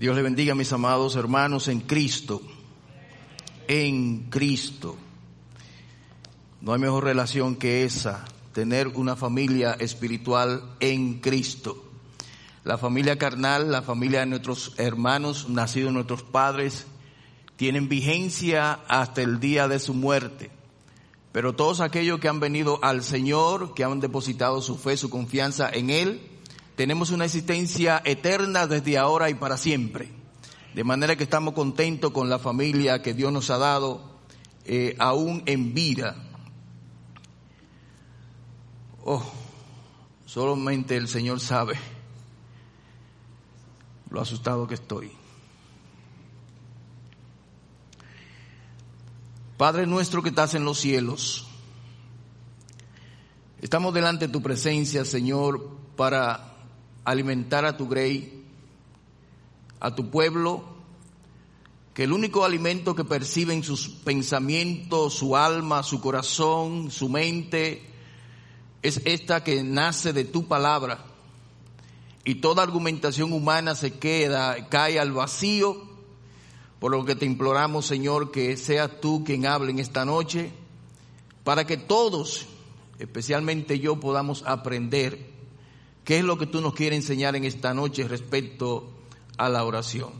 [0.00, 2.40] Dios le bendiga, mis amados hermanos, en Cristo.
[3.68, 4.96] En Cristo.
[6.62, 8.24] No hay mejor relación que esa,
[8.54, 11.84] tener una familia espiritual en Cristo.
[12.64, 16.86] La familia carnal, la familia de nuestros hermanos, nacidos nuestros padres,
[17.56, 20.50] tienen vigencia hasta el día de su muerte.
[21.30, 25.68] Pero todos aquellos que han venido al Señor, que han depositado su fe, su confianza
[25.68, 26.29] en Él,
[26.80, 30.08] tenemos una existencia eterna desde ahora y para siempre.
[30.72, 34.18] De manera que estamos contentos con la familia que Dios nos ha dado,
[34.64, 36.16] eh, aún en vida.
[39.04, 39.22] Oh,
[40.24, 41.74] solamente el Señor sabe
[44.08, 45.12] lo asustado que estoy.
[49.58, 51.46] Padre nuestro que estás en los cielos,
[53.60, 56.49] estamos delante de tu presencia, Señor, para
[57.04, 58.44] alimentar a tu grey,
[59.80, 60.64] a tu pueblo,
[61.94, 67.82] que el único alimento que perciben sus pensamientos, su alma, su corazón, su mente,
[68.82, 71.04] es esta que nace de tu palabra.
[72.24, 75.88] Y toda argumentación humana se queda, cae al vacío,
[76.78, 80.52] por lo que te imploramos, Señor, que seas tú quien hable en esta noche,
[81.44, 82.46] para que todos,
[82.98, 85.30] especialmente yo, podamos aprender
[86.10, 88.90] qué es lo que tú nos quieres enseñar en esta noche respecto
[89.38, 90.10] a la oración.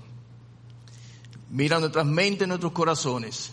[1.50, 3.50] Mira nuestras mentes, nuestros corazones,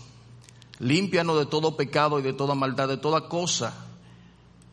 [0.78, 3.74] límpianos de todo pecado y de toda maldad, de toda cosa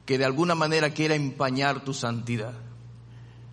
[0.04, 2.52] que de alguna manera quiera empañar tu santidad.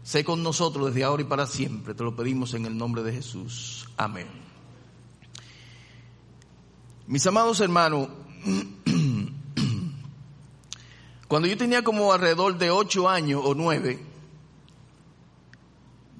[0.03, 1.93] Sé con nosotros desde ahora y para siempre.
[1.93, 3.87] Te lo pedimos en el nombre de Jesús.
[3.95, 4.27] Amén.
[7.07, 8.09] Mis amados hermanos,
[11.31, 14.03] cuando yo tenía como alrededor de ocho años o nueve,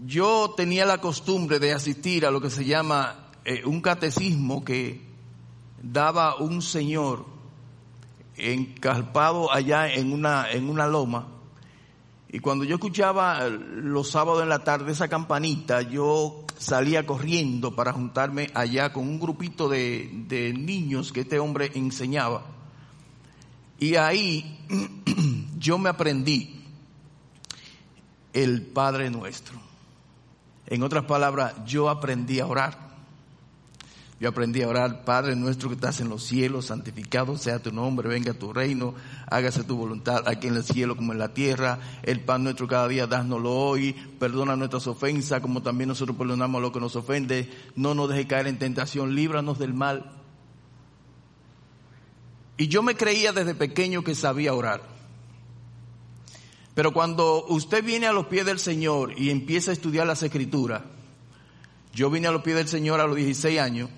[0.06, 5.02] yo tenía la costumbre de asistir a lo que se llama eh, un catecismo que
[5.84, 7.26] daba un señor
[8.38, 11.27] encarpado allá en una, en una loma
[12.30, 17.92] y cuando yo escuchaba los sábados en la tarde esa campanita, yo salía corriendo para
[17.92, 22.61] juntarme allá con un grupito de, de niños que este hombre enseñaba.
[23.81, 24.59] Y ahí
[25.58, 26.61] yo me aprendí
[28.31, 29.59] el Padre Nuestro.
[30.67, 32.77] En otras palabras, yo aprendí a orar.
[34.20, 38.08] Yo aprendí a orar, Padre nuestro que estás en los cielos, santificado sea tu nombre,
[38.08, 38.93] venga tu reino,
[39.25, 41.80] hágase tu voluntad aquí en el cielo como en la tierra.
[42.03, 46.61] El pan nuestro cada día, dásnoslo hoy, perdona nuestras ofensas como también nosotros perdonamos a
[46.61, 47.49] los que nos ofende.
[47.75, 50.20] No nos deje caer en tentación, líbranos del mal.
[52.61, 54.83] Y yo me creía desde pequeño que sabía orar.
[56.76, 60.83] Pero cuando usted viene a los pies del Señor y empieza a estudiar las escrituras,
[61.92, 63.89] yo vine a los pies del Señor a los 16 años,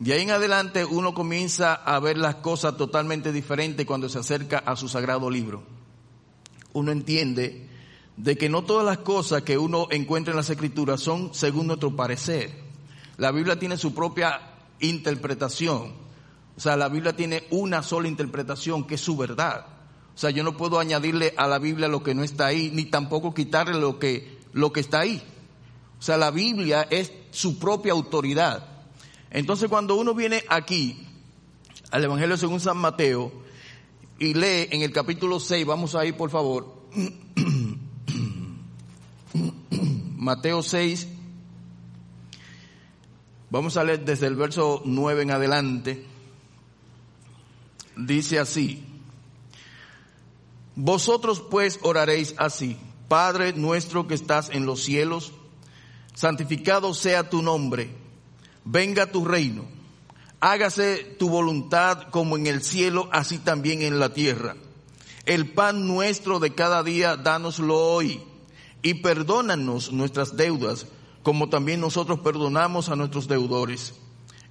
[0.00, 4.58] de ahí en adelante uno comienza a ver las cosas totalmente diferentes cuando se acerca
[4.58, 5.62] a su sagrado libro.
[6.72, 7.68] Uno entiende
[8.16, 11.94] de que no todas las cosas que uno encuentra en las escrituras son según nuestro
[11.94, 12.58] parecer.
[13.18, 14.40] La Biblia tiene su propia
[14.80, 16.01] interpretación.
[16.62, 19.66] O sea, la Biblia tiene una sola interpretación que es su verdad.
[20.14, 22.84] O sea, yo no puedo añadirle a la Biblia lo que no está ahí, ni
[22.84, 25.20] tampoco quitarle lo que, lo que está ahí.
[25.98, 28.64] O sea, la Biblia es su propia autoridad.
[29.32, 31.04] Entonces cuando uno viene aquí
[31.90, 33.32] al Evangelio según San Mateo
[34.20, 36.84] y lee en el capítulo 6, vamos a ir por favor,
[40.16, 41.08] Mateo 6,
[43.50, 46.11] vamos a leer desde el verso 9 en adelante,
[47.96, 48.84] dice así,
[50.74, 52.76] vosotros pues oraréis así,
[53.08, 55.32] Padre nuestro que estás en los cielos,
[56.14, 58.02] santificado sea tu nombre
[58.64, 59.64] venga tu reino,
[60.40, 64.56] hágase tu voluntad como en el cielo, así también en la tierra.
[65.24, 68.20] El pan nuestro de cada día, dánoslo hoy,
[68.82, 70.86] y perdónanos nuestras deudas,
[71.22, 73.94] como también nosotros perdonamos a nuestros deudores.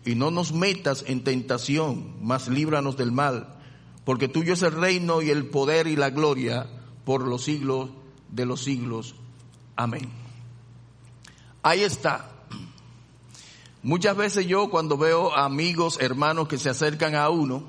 [0.06, 3.56] Y no nos metas en tentación, mas líbranos del mal,
[4.04, 6.68] porque tuyo es el reino y el poder y la gloria
[7.06, 7.90] por los siglos
[8.30, 9.16] de los siglos.
[9.76, 10.10] Amén.
[11.64, 12.32] Ahí está.
[13.84, 17.64] Muchas veces yo cuando veo amigos, hermanos que se acercan a uno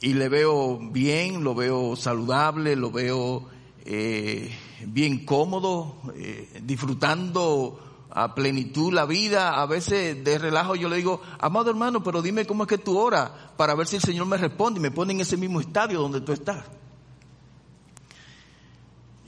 [0.00, 3.48] y le veo bien, lo veo saludable, lo veo
[3.84, 4.50] eh,
[4.86, 11.22] bien cómodo, eh, disfrutando a plenitud la vida, a veces de relajo yo le digo,
[11.38, 14.36] amado hermano, pero dime cómo es que tú oras para ver si el Señor me
[14.36, 16.64] responde y me pone en ese mismo estadio donde tú estás.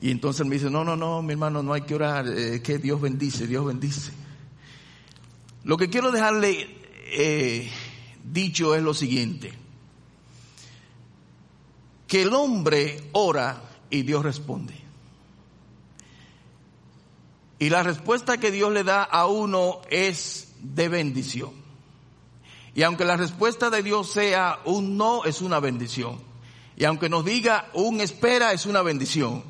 [0.01, 2.25] Y entonces me dice, no, no, no, mi hermano, no hay que orar,
[2.61, 4.11] que Dios bendice, Dios bendice.
[5.65, 6.77] Lo que quiero dejarle
[7.15, 7.71] eh,
[8.25, 9.53] dicho es lo siguiente,
[12.09, 14.82] que el hombre ora y Dios responde.
[17.63, 21.53] Y la respuesta que Dios le da a uno es de bendición.
[22.75, 26.19] Y aunque la respuesta de Dios sea un no, es una bendición.
[26.77, 29.45] Y aunque nos diga un espera, es una bendición.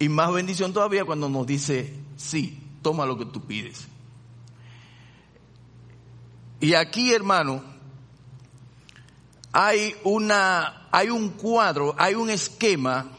[0.00, 3.86] Y más bendición todavía cuando nos dice, sí, toma lo que tú pides.
[6.58, 7.62] Y aquí, hermano,
[9.52, 13.17] hay una, hay un cuadro, hay un esquema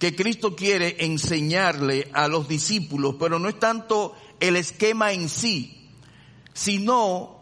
[0.00, 5.90] que Cristo quiere enseñarle a los discípulos, pero no es tanto el esquema en sí,
[6.54, 7.38] sino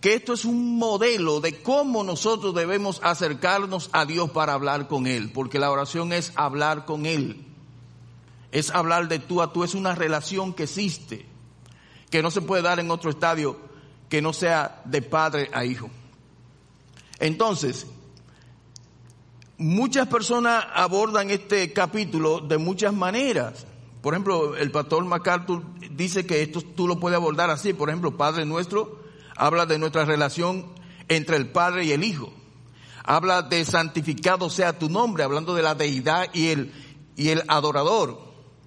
[0.00, 5.06] que esto es un modelo de cómo nosotros debemos acercarnos a Dios para hablar con
[5.06, 7.44] Él, porque la oración es hablar con Él,
[8.52, 11.26] es hablar de tú a tú, es una relación que existe,
[12.08, 13.60] que no se puede dar en otro estadio
[14.08, 15.90] que no sea de padre a hijo.
[17.18, 17.86] Entonces,
[19.62, 23.66] muchas personas abordan este capítulo de muchas maneras.
[24.02, 25.62] Por ejemplo, el pastor MacArthur
[25.92, 27.72] dice que esto tú lo puedes abordar así.
[27.72, 29.00] Por ejemplo, Padre nuestro
[29.36, 30.66] habla de nuestra relación
[31.08, 32.32] entre el Padre y el Hijo.
[33.04, 36.72] Habla de santificado sea tu nombre, hablando de la deidad y el,
[37.16, 38.20] y el adorador.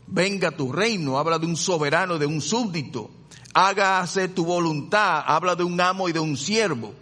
[0.07, 3.09] Venga tu reino, habla de un soberano, de un súbdito.
[3.53, 6.93] Hágase tu voluntad, habla de un amo y de un siervo.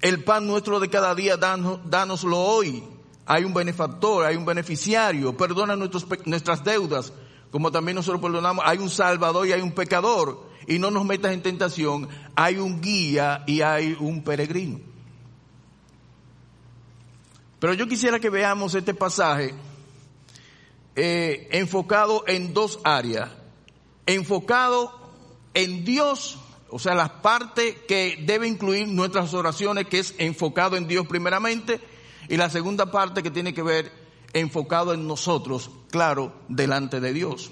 [0.00, 2.82] El pan nuestro de cada día, danoslo hoy.
[3.30, 7.12] Hay un benefactor, hay un beneficiario, perdona nuestras deudas,
[7.50, 8.64] como también nosotros perdonamos.
[8.66, 10.48] Hay un salvador y hay un pecador.
[10.66, 12.08] Y no nos metas en tentación.
[12.34, 14.80] Hay un guía y hay un peregrino.
[17.58, 19.54] Pero yo quisiera que veamos este pasaje
[20.96, 23.30] eh, enfocado en dos áreas.
[24.06, 24.92] Enfocado
[25.52, 26.38] en Dios
[26.70, 31.80] o sea, la parte que debe incluir nuestras oraciones, que es enfocado en Dios primeramente,
[32.28, 33.92] y la segunda parte que tiene que ver
[34.32, 37.50] enfocado en nosotros, claro, delante de Dios.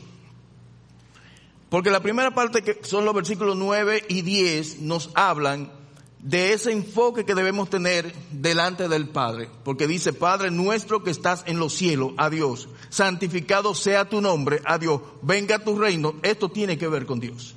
[1.69, 5.73] Porque la primera parte que son los versículos 9 y 10 nos hablan
[6.21, 9.49] de ese enfoque que debemos tener delante del Padre.
[9.65, 14.61] Porque dice, Padre nuestro que estás en los cielos, a Dios, santificado sea tu nombre,
[14.65, 16.15] a Dios, venga tu reino.
[16.23, 17.55] Esto tiene que ver con Dios.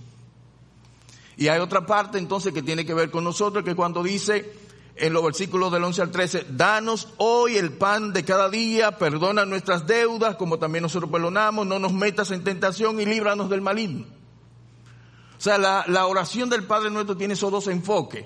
[1.37, 4.51] Y hay otra parte entonces que tiene que ver con nosotros, que cuando dice
[4.99, 9.45] en los versículos del 11 al 13, danos hoy el pan de cada día, perdona
[9.45, 14.05] nuestras deudas, como también nosotros perdonamos, no nos metas en tentación y líbranos del maligno.
[15.37, 18.25] O sea, la, la oración del Padre nuestro tiene esos dos enfoques.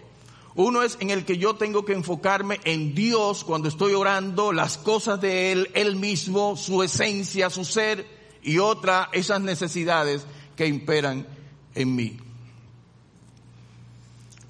[0.55, 4.77] Uno es en el que yo tengo que enfocarme en Dios cuando estoy orando, las
[4.77, 8.05] cosas de Él, Él mismo, su esencia, su ser,
[8.43, 10.25] y otra, esas necesidades
[10.55, 11.25] que imperan
[11.73, 12.17] en mí.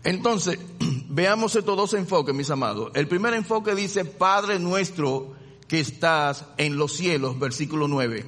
[0.03, 0.59] Entonces,
[1.09, 2.91] veamos estos dos enfoques, mis amados.
[2.93, 5.33] El primer enfoque dice, Padre nuestro
[5.67, 8.25] que estás en los cielos, versículo 9.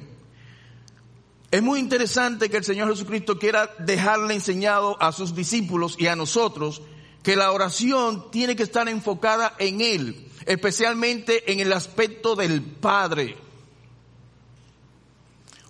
[1.50, 6.16] Es muy interesante que el Señor Jesucristo quiera dejarle enseñado a sus discípulos y a
[6.16, 6.82] nosotros
[7.22, 13.36] que la oración tiene que estar enfocada en Él, especialmente en el aspecto del Padre.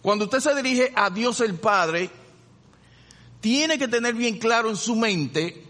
[0.03, 2.11] Cuando usted se dirige a Dios el Padre,
[3.41, 5.66] tiene que tener bien claro en su mente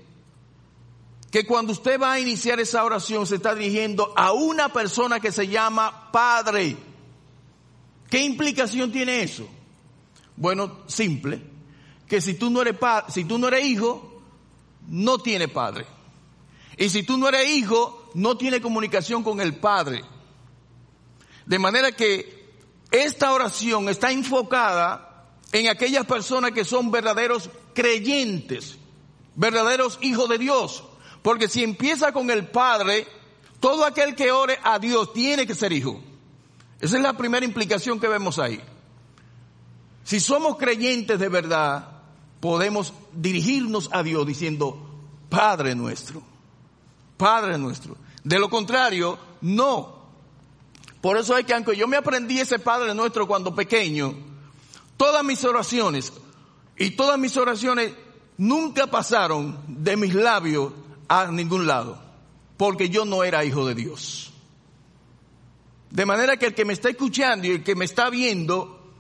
[1.37, 5.31] que cuando usted va a iniciar esa oración se está dirigiendo a una persona que
[5.31, 6.79] se llama Padre.
[8.09, 9.47] ¿Qué implicación tiene eso?
[10.35, 11.43] Bueno, simple,
[12.09, 12.77] que si tú no eres
[13.09, 14.23] si tú no eres hijo,
[14.89, 15.85] no tiene padre.
[16.79, 20.05] Y si tú no eres hijo, no tiene comunicación con el Padre.
[21.45, 22.49] De manera que
[22.91, 28.79] esta oración está enfocada en aquellas personas que son verdaderos creyentes,
[29.35, 30.83] verdaderos hijos de Dios,
[31.27, 33.05] porque si empieza con el Padre,
[33.59, 36.01] todo aquel que ore a Dios tiene que ser hijo.
[36.81, 38.61] Esa es la primera implicación que vemos ahí.
[40.05, 42.01] Si somos creyentes de verdad,
[42.39, 44.89] podemos dirigirnos a Dios diciendo,
[45.29, 46.23] Padre nuestro,
[47.17, 47.97] Padre nuestro.
[48.23, 49.97] De lo contrario, no.
[51.01, 54.15] Por eso hay que, aunque yo me aprendí ese Padre nuestro cuando pequeño,
[54.97, 56.13] todas mis oraciones
[56.79, 57.95] y todas mis oraciones
[58.39, 62.01] nunca pasaron de mis labios a ningún lado,
[62.57, 64.33] porque yo no era hijo de Dios.
[65.91, 68.93] De manera que el que me está escuchando y el que me está viendo,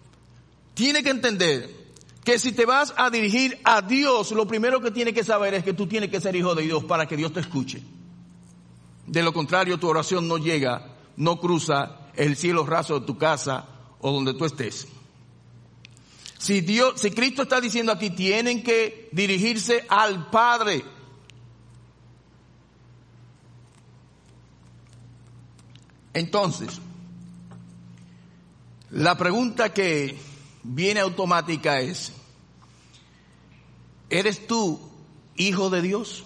[0.74, 1.86] tiene que entender
[2.24, 5.64] que si te vas a dirigir a Dios, lo primero que tiene que saber es
[5.64, 7.82] que tú tienes que ser hijo de Dios para que Dios te escuche.
[9.06, 13.68] De lo contrario, tu oración no llega, no cruza el cielo raso de tu casa
[14.00, 14.88] o donde tú estés.
[16.38, 20.84] Si Dios, si Cristo está diciendo aquí, tienen que dirigirse al Padre.
[26.16, 26.80] Entonces,
[28.90, 30.18] la pregunta que
[30.62, 32.10] viene automática es,
[34.08, 34.80] ¿eres tú
[35.36, 36.24] hijo de Dios?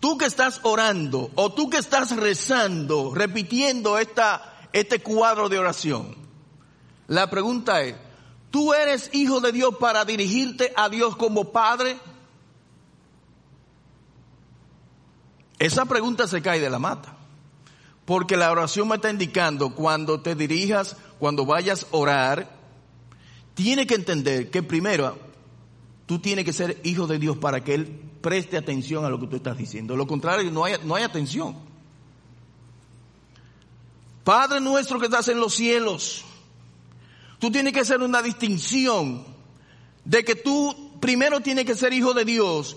[0.00, 6.16] Tú que estás orando o tú que estás rezando, repitiendo esta, este cuadro de oración,
[7.06, 7.94] la pregunta es,
[8.50, 12.00] ¿tú eres hijo de Dios para dirigirte a Dios como Padre?
[15.58, 17.16] Esa pregunta se cae de la mata.
[18.04, 22.50] Porque la oración me está indicando cuando te dirijas, cuando vayas a orar,
[23.54, 25.18] tiene que entender que primero
[26.06, 29.26] tú tienes que ser hijo de Dios para que Él preste atención a lo que
[29.26, 29.96] tú estás diciendo.
[29.96, 31.56] Lo contrario, no hay, no hay atención.
[34.22, 36.24] Padre nuestro que estás en los cielos,
[37.38, 39.24] tú tienes que hacer una distinción
[40.04, 42.76] de que tú primero tienes que ser hijo de Dios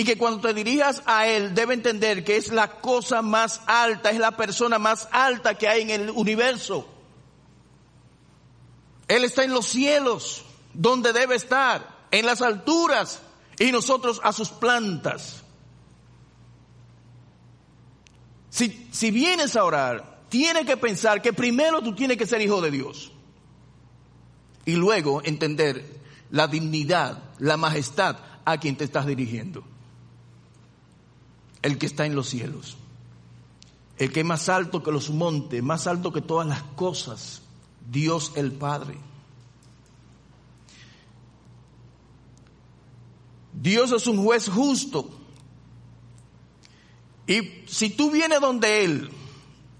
[0.00, 4.10] y que cuando te dirijas a Él debe entender que es la cosa más alta,
[4.10, 6.88] es la persona más alta que hay en el universo.
[9.08, 10.42] Él está en los cielos,
[10.72, 13.20] donde debe estar, en las alturas,
[13.58, 15.42] y nosotros a sus plantas.
[18.48, 22.62] Si, si vienes a orar, tienes que pensar que primero tú tienes que ser hijo
[22.62, 23.12] de Dios.
[24.64, 25.84] Y luego entender
[26.30, 28.16] la dignidad, la majestad
[28.46, 29.62] a quien te estás dirigiendo
[31.62, 32.76] el que está en los cielos,
[33.98, 37.42] el que es más alto que los montes, más alto que todas las cosas,
[37.90, 38.96] Dios el Padre.
[43.52, 45.10] Dios es un juez justo.
[47.26, 49.10] Y si tú vienes donde Él,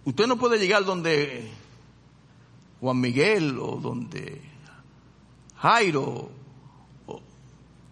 [0.04, 1.50] usted no puede llegar donde
[2.80, 4.42] Juan Miguel o donde
[5.56, 6.30] Jairo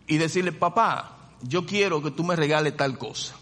[0.07, 3.38] y decirle, papá, yo quiero que tú me regales tal cosa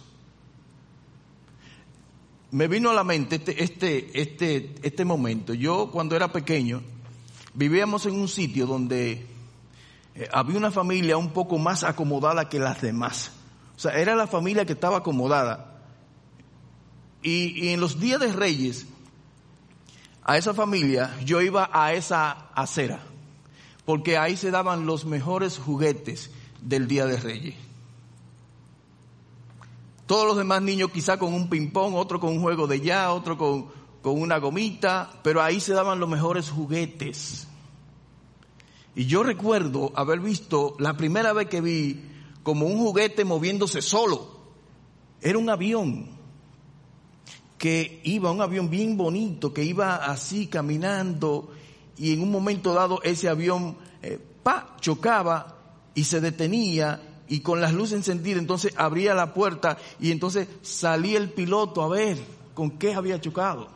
[2.51, 5.55] me vino a la mente este, este, este, este momento.
[5.55, 6.83] Yo cuando era pequeño
[7.55, 9.27] vivíamos en un sitio donde
[10.15, 13.33] eh, había una familia un poco más acomodada que las demás.
[13.77, 15.73] O sea, era la familia que estaba acomodada.
[17.23, 18.87] Y, y en los días de Reyes,
[20.23, 23.01] a esa familia yo iba a esa acera,
[23.85, 27.66] porque ahí se daban los mejores juguetes del Día de Reyes.
[30.07, 33.37] Todos los demás niños quizá con un ping-pong, otro con un juego de ya, otro
[33.37, 33.67] con,
[34.03, 37.49] con una gomita, pero ahí se daban los mejores juguetes.
[38.95, 42.03] Y yo recuerdo haber visto la primera vez que vi
[42.43, 44.37] como un juguete moviéndose solo.
[45.21, 46.07] Era un avión
[47.59, 51.51] que iba, un avión bien bonito, que iba así caminando
[51.97, 55.57] y en un momento dado ese avión eh, pa, chocaba
[55.95, 61.19] y se detenía y con las luces encendidas, entonces abría la puerta y entonces salía
[61.19, 62.19] el piloto a ver
[62.55, 63.69] con qué había chocado.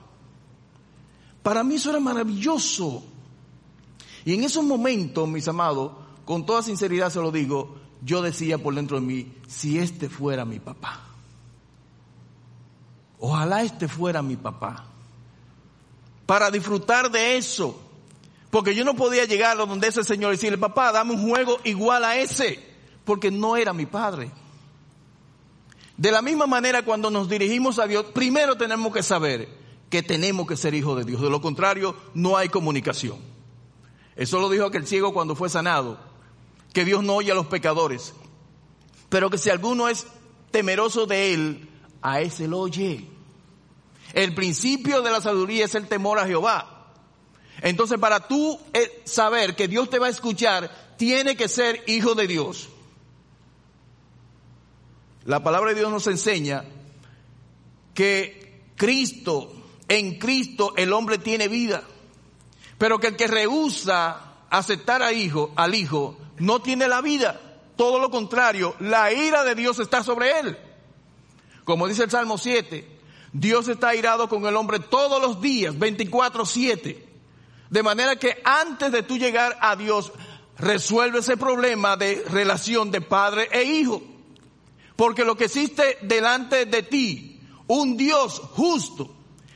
[1.42, 3.02] Para mí eso era maravilloso.
[4.24, 5.92] Y en esos momentos, mis amados,
[6.24, 10.44] con toda sinceridad se lo digo, yo decía por dentro de mí, si este fuera
[10.44, 11.00] mi papá.
[13.18, 14.84] Ojalá este fuera mi papá.
[16.26, 17.80] Para disfrutar de eso.
[18.50, 21.58] Porque yo no podía llegar a donde ese señor y decirle, papá, dame un juego
[21.64, 22.69] igual a ese
[23.10, 24.30] porque no era mi padre.
[25.96, 29.48] De la misma manera, cuando nos dirigimos a Dios, primero tenemos que saber
[29.90, 31.20] que tenemos que ser hijos de Dios.
[31.20, 33.18] De lo contrario, no hay comunicación.
[34.14, 35.98] Eso lo dijo aquel ciego cuando fue sanado,
[36.72, 38.14] que Dios no oye a los pecadores,
[39.08, 40.06] pero que si alguno es
[40.52, 41.68] temeroso de Él,
[42.02, 43.08] a ese lo oye.
[44.12, 46.92] El principio de la sabiduría es el temor a Jehová.
[47.60, 52.14] Entonces, para tú eh, saber que Dios te va a escuchar, tiene que ser hijo
[52.14, 52.68] de Dios.
[55.30, 56.64] La palabra de Dios nos enseña
[57.94, 59.52] que Cristo,
[59.86, 61.84] en Cristo el hombre tiene vida,
[62.78, 67.40] pero que el que rehúsa aceptar a hijo, al hijo, no tiene la vida.
[67.76, 70.58] Todo lo contrario, la ira de Dios está sobre él.
[71.62, 72.88] Como dice el Salmo 7,
[73.32, 77.04] Dios está airado con el hombre todos los días, 24-7.
[77.70, 80.10] De manera que antes de tú llegar a Dios,
[80.58, 84.09] resuelve ese problema de relación de padre e hijo.
[85.00, 89.10] Porque lo que existe delante de ti, un Dios justo,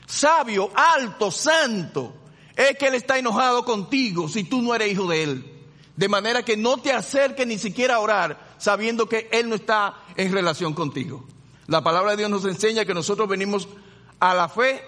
[0.07, 2.15] sabio, alto, santo,
[2.57, 5.45] es que Él está enojado contigo si tú no eres hijo de Él.
[5.97, 9.97] De manera que no te acerques ni siquiera a orar sabiendo que Él no está
[10.17, 11.27] en relación contigo.
[11.67, 13.69] La palabra de Dios nos enseña que nosotros venimos
[14.21, 14.83] a la fe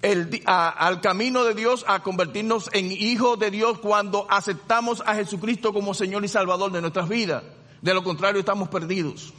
[0.00, 5.74] el, al camino de Dios, a convertirnos en hijos de Dios cuando aceptamos a Jesucristo
[5.74, 7.44] como Señor y Salvador de nuestras vidas.
[7.82, 9.34] De lo contrario, estamos perdidos.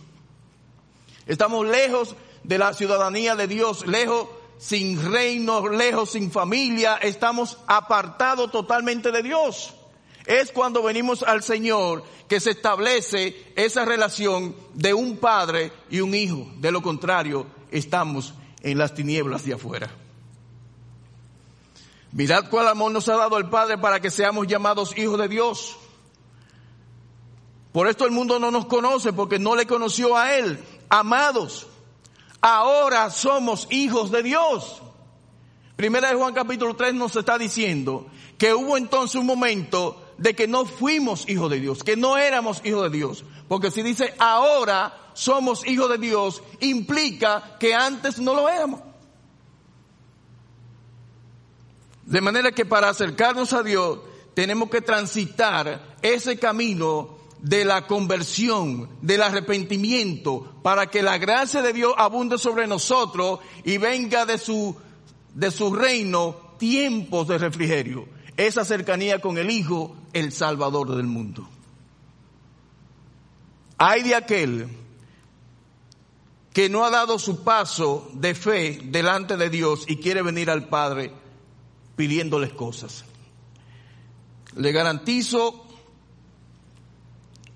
[1.26, 4.28] Estamos lejos de la ciudadanía de Dios, lejos
[4.58, 9.74] sin reino, lejos sin familia, estamos apartados totalmente de Dios.
[10.26, 16.16] Es cuando venimos al Señor que se establece esa relación de un padre y un
[16.16, 16.48] hijo.
[16.58, 19.92] De lo contrario, estamos en las tinieblas de afuera.
[22.14, 25.76] Mirad cuál amor nos ha dado el Padre para que seamos llamados hijos de Dios.
[27.72, 30.60] Por esto el mundo no nos conoce porque no le conoció a Él.
[30.96, 31.66] Amados,
[32.40, 34.80] ahora somos hijos de Dios.
[35.76, 38.06] Primera de Juan capítulo 3 nos está diciendo
[38.38, 42.62] que hubo entonces un momento de que no fuimos hijos de Dios, que no éramos
[42.64, 43.26] hijos de Dios.
[43.48, 48.82] Porque si dice ahora somos hijos de Dios, implica que antes no lo éramos.
[52.06, 53.98] De manera que para acercarnos a Dios
[54.36, 61.74] tenemos que transitar ese camino de la conversión, del arrepentimiento, para que la gracia de
[61.74, 64.76] Dios abunde sobre nosotros y venga de su,
[65.36, 68.08] de su reino tiempos de refrigerio.
[68.38, 71.48] Esa cercanía con el Hijo, el Salvador del mundo.
[73.78, 74.70] Hay de aquel
[76.54, 80.70] que no ha dado su paso de fe delante de Dios y quiere venir al
[80.70, 81.12] Padre
[81.98, 83.04] pidiéndoles cosas.
[84.56, 85.63] Le garantizo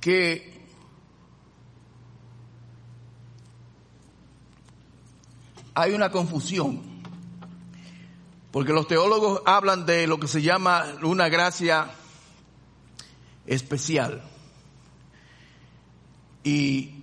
[0.08, 0.66] que
[5.74, 6.82] hay una confusión,
[8.52, 11.92] porque los teólogos hablan de lo que se llama una gracia
[13.46, 14.24] especial.
[16.42, 16.94] Y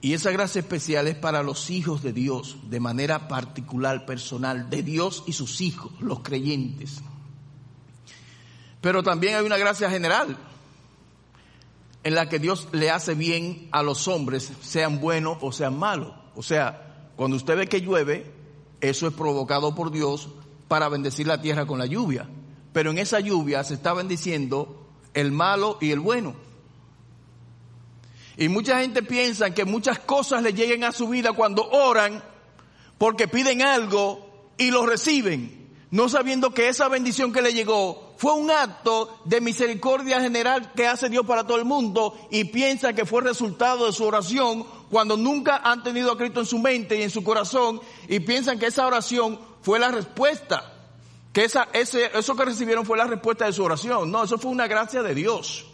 [0.00, 4.84] y esa gracia especial es para los hijos de Dios, de manera particular, personal, de
[4.84, 7.00] Dios y sus hijos, los creyentes.
[8.80, 10.38] Pero también hay una gracia general,
[12.02, 16.12] en la que Dios le hace bien a los hombres, sean buenos o sean malos.
[16.34, 18.32] O sea, cuando usted ve que llueve,
[18.80, 20.28] eso es provocado por Dios
[20.68, 22.28] para bendecir la tierra con la lluvia.
[22.72, 26.34] Pero en esa lluvia se está bendiciendo el malo y el bueno.
[28.36, 32.22] Y mucha gente piensa que muchas cosas le lleguen a su vida cuando oran
[32.96, 38.34] porque piden algo y lo reciben, no sabiendo que esa bendición que le llegó fue
[38.34, 43.06] un acto de misericordia general que hace Dios para todo el mundo y piensa que
[43.06, 47.02] fue resultado de su oración cuando nunca han tenido a Cristo en su mente y
[47.02, 50.70] en su corazón y piensan que esa oración fue la respuesta,
[51.32, 54.10] que esa, ese, eso que recibieron fue la respuesta de su oración.
[54.10, 55.64] No, eso fue una gracia de Dios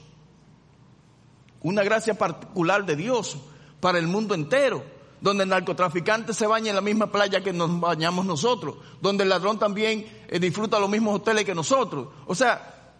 [1.66, 3.38] una gracia particular de Dios
[3.80, 4.84] para el mundo entero,
[5.26, 9.28] donde el narcotraficante se baña en la misma playa que nos bañamos nosotros, donde el
[9.28, 12.10] ladrón también eh, disfruta los mismos hoteles que nosotros.
[12.26, 12.94] O sea,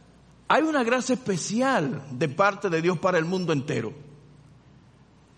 [0.49, 3.93] hay una gracia especial de parte de Dios para el mundo entero,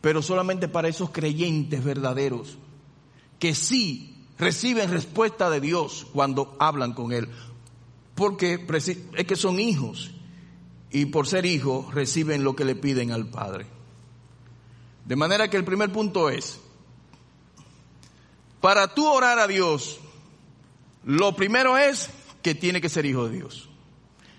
[0.00, 2.56] pero solamente para esos creyentes verdaderos
[3.38, 7.28] que sí reciben respuesta de Dios cuando hablan con Él,
[8.14, 8.66] porque
[9.14, 10.10] es que son hijos
[10.90, 13.66] y por ser hijos reciben lo que le piden al Padre.
[15.04, 16.60] De manera que el primer punto es,
[18.60, 19.98] para tú orar a Dios,
[21.04, 22.10] lo primero es
[22.42, 23.68] que tiene que ser hijo de Dios.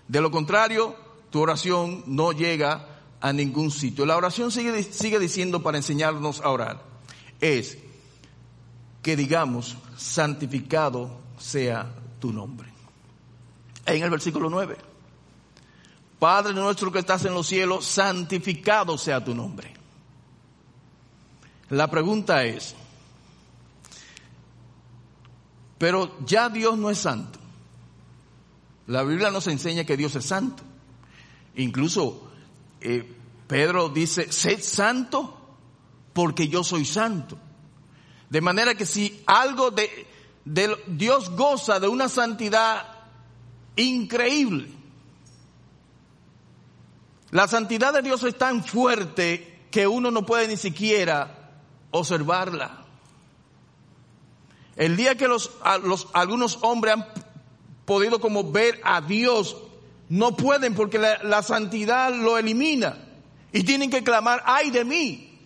[0.07, 0.95] De lo contrario,
[1.29, 4.05] tu oración no llega a ningún sitio.
[4.05, 6.83] La oración sigue, diciendo para enseñarnos a orar,
[7.39, 7.77] es
[9.01, 12.69] que digamos, santificado sea tu nombre.
[13.85, 14.77] En el versículo 9.
[16.19, 19.73] Padre nuestro que estás en los cielos, santificado sea tu nombre.
[21.69, 22.75] La pregunta es,
[25.79, 27.39] pero ya Dios no es santo.
[28.85, 30.61] La Biblia nos enseña que Dios es santo.
[31.55, 32.29] Incluso
[32.81, 33.15] eh,
[33.47, 35.37] Pedro dice, sed santo
[36.13, 37.37] porque yo soy santo.
[38.29, 40.07] De manera que si algo de,
[40.45, 42.85] de Dios goza de una santidad
[43.75, 44.69] increíble,
[47.31, 51.51] la santidad de Dios es tan fuerte que uno no puede ni siquiera
[51.91, 52.78] observarla.
[54.79, 55.51] El día que los,
[56.13, 57.05] algunos hombres han
[57.83, 59.57] podido como ver a Dios,
[60.07, 62.97] no pueden porque la, la santidad lo elimina
[63.51, 65.37] y tienen que clamar, ay de mí.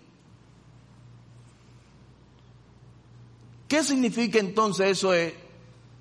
[3.68, 5.36] ¿Qué significa entonces eso de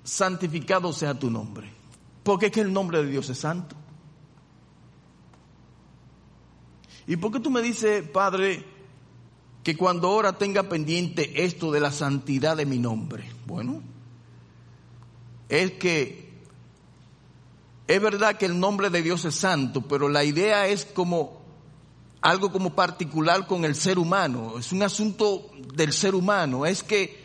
[0.03, 1.73] santificado sea tu nombre?
[2.21, 3.75] Porque es que el nombre de Dios es santo.
[7.07, 8.63] ¿Y por qué tú me dices, Padre,
[9.63, 13.29] que cuando ora tenga pendiente esto de la santidad de mi nombre?
[13.45, 13.81] Bueno,
[15.49, 16.33] es que
[17.87, 21.41] es verdad que el nombre de Dios es santo, pero la idea es como
[22.21, 27.21] algo como particular con el ser humano, es un asunto del ser humano, es que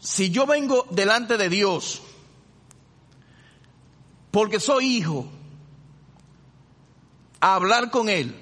[0.00, 2.02] si yo vengo delante de Dios,
[4.32, 5.28] porque soy hijo,
[7.40, 8.41] a hablar con Él,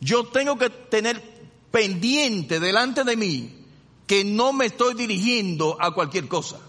[0.00, 1.22] yo tengo que tener
[1.70, 3.64] pendiente delante de mí
[4.06, 6.60] que no me estoy dirigiendo a cualquier cosa.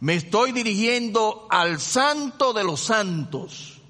[0.00, 3.80] Me estoy dirigiendo al santo de los santos.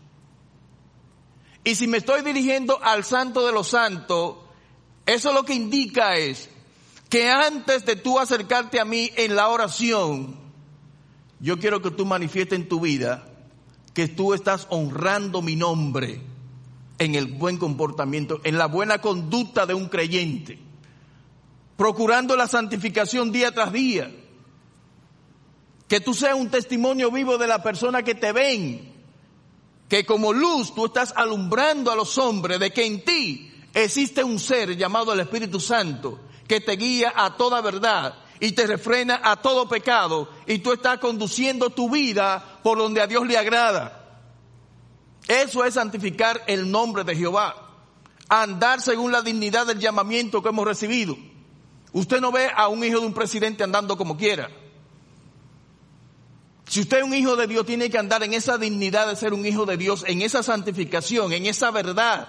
[1.64, 4.36] Y si me estoy dirigiendo al santo de los santos,
[5.06, 6.48] eso lo que indica es
[7.08, 10.36] que antes de tú acercarte a mí en la oración,
[11.40, 13.28] yo quiero que tú manifiestes en tu vida
[13.92, 16.33] que tú estás honrando mi nombre
[16.98, 20.58] en el buen comportamiento, en la buena conducta de un creyente,
[21.76, 24.10] procurando la santificación día tras día.
[25.88, 28.92] Que tú seas un testimonio vivo de la persona que te ven,
[29.88, 34.38] que como luz tú estás alumbrando a los hombres de que en ti existe un
[34.38, 39.36] ser llamado el Espíritu Santo que te guía a toda verdad y te refrena a
[39.36, 44.03] todo pecado y tú estás conduciendo tu vida por donde a Dios le agrada.
[45.28, 47.56] Eso es santificar el nombre de Jehová.
[48.28, 51.16] Andar según la dignidad del llamamiento que hemos recibido.
[51.92, 54.50] Usted no ve a un hijo de un presidente andando como quiera.
[56.66, 59.34] Si usted es un hijo de Dios, tiene que andar en esa dignidad de ser
[59.34, 62.28] un hijo de Dios, en esa santificación, en esa verdad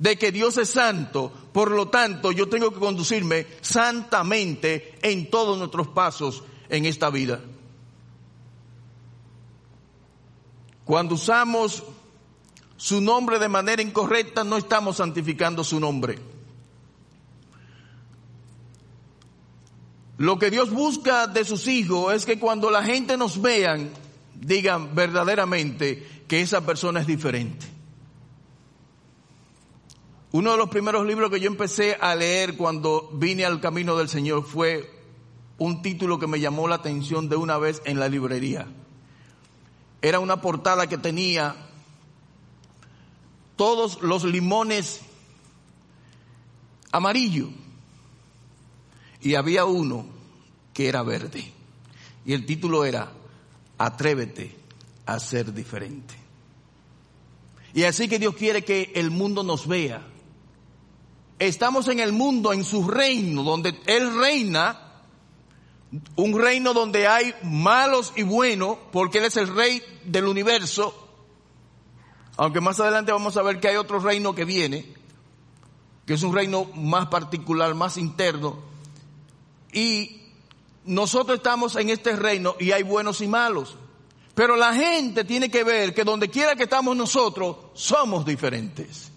[0.00, 5.58] de que Dios es santo, por lo tanto yo tengo que conducirme santamente en todos
[5.58, 7.38] nuestros pasos en esta vida.
[10.86, 11.84] Cuando usamos
[12.80, 16.18] su nombre de manera incorrecta, no estamos santificando su nombre.
[20.16, 23.90] Lo que Dios busca de sus hijos es que cuando la gente nos vean,
[24.34, 27.66] digan verdaderamente que esa persona es diferente.
[30.32, 34.08] Uno de los primeros libros que yo empecé a leer cuando vine al camino del
[34.08, 34.90] Señor fue
[35.58, 38.68] un título que me llamó la atención de una vez en la librería.
[40.00, 41.66] Era una portada que tenía
[43.60, 45.02] todos los limones
[46.92, 47.50] amarillo
[49.20, 50.06] y había uno
[50.72, 51.52] que era verde.
[52.24, 53.12] Y el título era
[53.76, 54.56] Atrévete
[55.04, 56.14] a ser diferente.
[57.74, 60.06] Y así que Dios quiere que el mundo nos vea
[61.38, 65.02] estamos en el mundo, en su reino, donde Él reina,
[66.16, 71.09] un reino donde hay malos y buenos, porque Él es el rey del universo,
[72.36, 74.94] aunque más adelante vamos a ver que hay otro reino que viene,
[76.06, 78.58] que es un reino más particular, más interno,
[79.72, 80.22] y
[80.84, 83.76] nosotros estamos en este reino y hay buenos y malos.
[84.34, 89.10] Pero la gente tiene que ver que donde quiera que estamos nosotros, somos diferentes.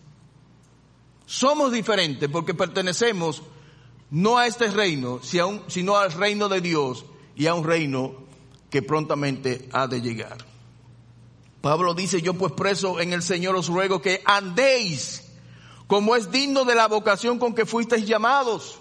[1.26, 3.42] Somos diferentes porque pertenecemos
[4.12, 8.14] no a este reino, sino al reino de Dios y a un reino
[8.70, 10.53] que prontamente ha de llegar.
[11.64, 15.24] Pablo dice, yo pues preso en el Señor os ruego que andéis
[15.88, 18.80] como es digno de la vocación con que fuisteis llamados,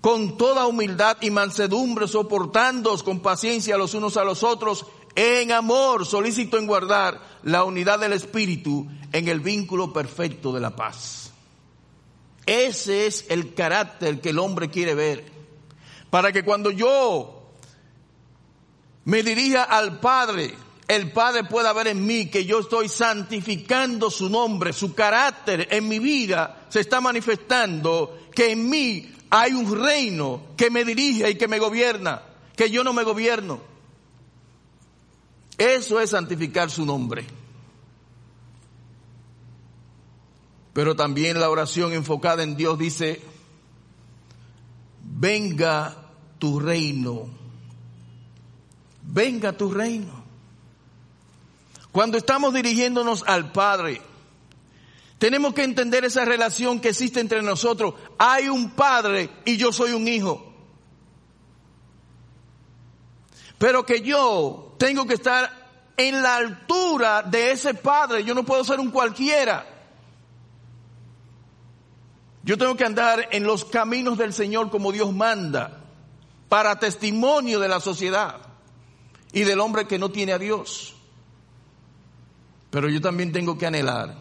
[0.00, 6.06] con toda humildad y mansedumbre, soportándoos con paciencia los unos a los otros, en amor,
[6.06, 11.32] solícito en guardar la unidad del Espíritu en el vínculo perfecto de la paz.
[12.46, 15.24] Ese es el carácter que el hombre quiere ver.
[16.08, 17.50] Para que cuando yo
[19.06, 20.54] me dirija al Padre,
[20.90, 25.86] el Padre pueda ver en mí que yo estoy santificando su nombre, su carácter en
[25.86, 31.36] mi vida se está manifestando, que en mí hay un reino que me dirige y
[31.36, 32.22] que me gobierna,
[32.56, 33.60] que yo no me gobierno.
[35.56, 37.24] Eso es santificar su nombre.
[40.72, 43.22] Pero también la oración enfocada en Dios dice,
[45.04, 47.28] venga tu reino,
[49.04, 50.19] venga tu reino.
[51.92, 54.00] Cuando estamos dirigiéndonos al Padre,
[55.18, 57.94] tenemos que entender esa relación que existe entre nosotros.
[58.18, 60.46] Hay un Padre y yo soy un hijo.
[63.58, 65.60] Pero que yo tengo que estar
[65.96, 68.24] en la altura de ese Padre.
[68.24, 69.66] Yo no puedo ser un cualquiera.
[72.42, 75.80] Yo tengo que andar en los caminos del Señor como Dios manda,
[76.48, 78.38] para testimonio de la sociedad
[79.32, 80.96] y del hombre que no tiene a Dios.
[82.70, 84.16] Pero yo también tengo que anhelar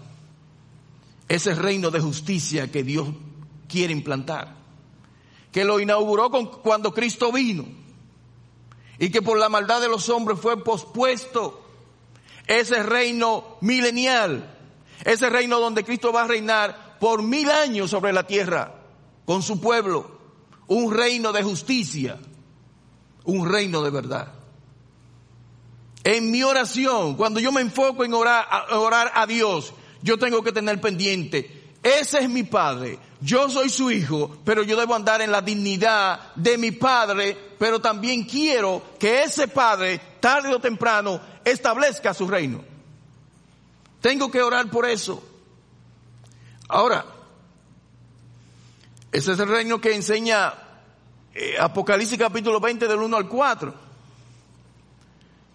[1.27, 3.07] ese reino de justicia que Dios
[3.67, 4.55] quiere implantar,
[5.51, 7.65] que lo inauguró cuando Cristo vino
[8.97, 11.65] y que por la maldad de los hombres fue pospuesto
[12.47, 14.57] ese reino milenial,
[15.05, 18.73] ese reino donde Cristo va a reinar por mil años sobre la tierra
[19.25, 20.19] con su pueblo,
[20.67, 22.17] un reino de justicia,
[23.23, 24.38] un reino de verdad.
[26.03, 28.47] En mi oración, cuando yo me enfoco en orar,
[29.13, 34.37] a Dios, yo tengo que tener pendiente, ese es mi Padre, yo soy su hijo,
[34.45, 39.47] pero yo debo andar en la dignidad de mi Padre, pero también quiero que ese
[39.47, 42.63] Padre, tarde o temprano, establezca su reino.
[44.01, 45.21] Tengo que orar por eso.
[46.69, 47.05] Ahora,
[49.11, 50.53] ese es el reino que enseña
[51.33, 53.88] eh, Apocalipsis capítulo 20 del 1 al 4.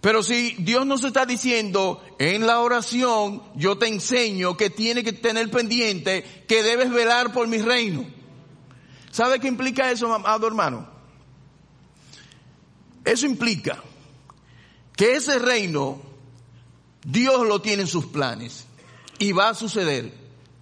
[0.05, 5.14] Pero si Dios nos está diciendo en la oración, yo te enseño que tiene que
[5.14, 8.05] tener pendiente, que debes velar por mi reino.
[9.11, 10.87] ¿Sabe qué implica eso, amado hermano?
[13.03, 13.83] Eso implica
[14.95, 16.03] que ese reino,
[17.03, 18.67] Dios lo tiene en sus planes
[19.19, 20.12] y va a suceder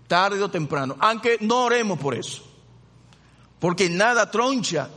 [0.07, 2.45] tarde o temprano, aunque no oremos por eso,
[3.59, 4.89] porque nada troncha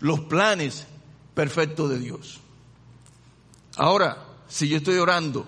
[0.00, 0.86] los planes
[1.34, 2.40] perfectos de Dios.
[3.78, 5.46] Ahora, si yo estoy orando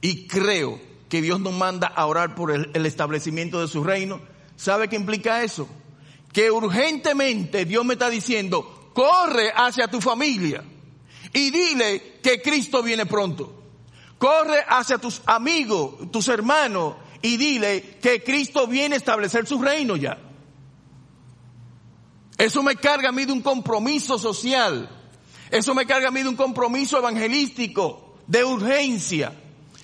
[0.00, 4.22] y creo que Dios nos manda a orar por el, establecimiento de su reino,
[4.56, 5.68] ¿sabe qué implica eso?
[6.32, 10.64] Que urgentemente Dios me está diciendo, corre hacia tu familia
[11.34, 13.54] y dile que Cristo viene pronto.
[14.16, 19.94] Corre hacia tus amigos, tus hermanos y dile que Cristo viene a establecer su reino
[19.94, 20.18] ya.
[22.38, 24.97] Eso me carga a mí de un compromiso social
[25.50, 29.32] eso me carga a mí de un compromiso evangelístico, de urgencia.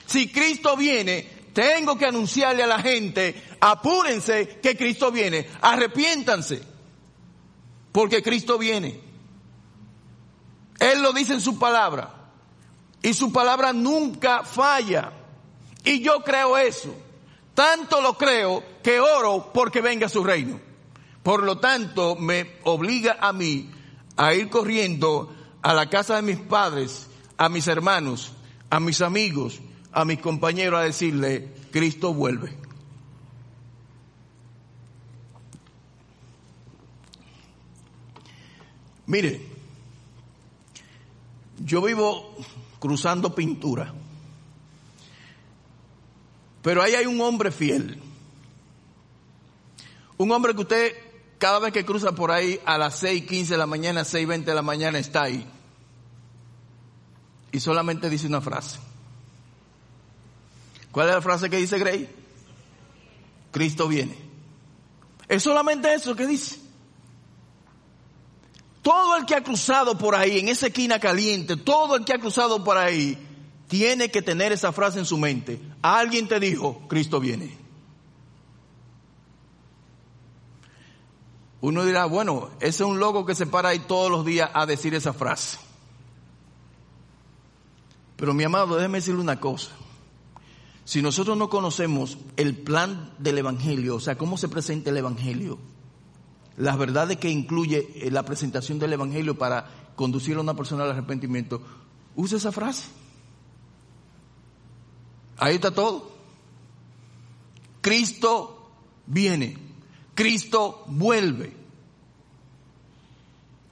[0.06, 6.62] Si Cristo viene, tengo que anunciarle a la gente, apúrense que Cristo viene, arrepiéntanse,
[7.92, 9.00] porque Cristo viene.
[10.80, 12.24] Él lo dice en su palabra,
[13.04, 15.12] y su palabra nunca falla.
[15.84, 16.94] Y yo creo eso.
[17.54, 20.58] Tanto lo creo que oro porque venga su reino.
[21.22, 23.70] Por lo tanto, me obliga a mí
[24.16, 25.33] a ir corriendo
[25.64, 28.32] a la casa de mis padres, a mis hermanos,
[28.68, 29.60] a mis amigos,
[29.92, 32.54] a mis compañeros a decirle, Cristo vuelve.
[39.06, 39.40] Mire,
[41.60, 42.36] yo vivo
[42.78, 43.94] cruzando pintura,
[46.60, 48.02] pero ahí hay un hombre fiel,
[50.18, 50.92] un hombre que usted
[51.38, 54.62] cada vez que cruza por ahí a las 6.15 de la mañana, 6.20 de la
[54.62, 55.53] mañana está ahí
[57.54, 58.80] y solamente dice una frase.
[60.90, 62.12] ¿Cuál es la frase que dice Gray?
[63.52, 64.16] Cristo viene.
[65.28, 66.58] Es solamente eso que dice.
[68.82, 72.18] Todo el que ha cruzado por ahí, en esa esquina caliente, todo el que ha
[72.18, 73.16] cruzado por ahí,
[73.68, 75.60] tiene que tener esa frase en su mente.
[75.80, 77.56] Alguien te dijo, Cristo viene.
[81.60, 84.66] Uno dirá, bueno, ese es un loco que se para ahí todos los días a
[84.66, 85.58] decir esa frase.
[88.24, 89.72] Pero mi amado, déjeme decirle una cosa.
[90.86, 95.58] Si nosotros no conocemos el plan del Evangelio, o sea, cómo se presenta el Evangelio,
[96.56, 100.92] las verdades que incluye eh, la presentación del Evangelio para conducir a una persona al
[100.92, 101.60] arrepentimiento,
[102.16, 102.88] use esa frase.
[105.36, 106.10] Ahí está todo.
[107.82, 108.70] Cristo
[109.04, 109.58] viene.
[110.14, 111.54] Cristo vuelve.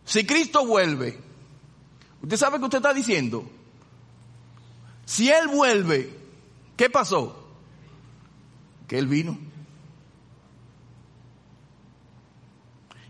[0.05, 1.19] Si Cristo vuelve,
[2.21, 3.49] ¿usted sabe qué usted está diciendo?
[5.13, 6.11] Si Él vuelve,
[6.75, 7.37] ¿qué pasó?
[8.89, 9.39] Que Él vino.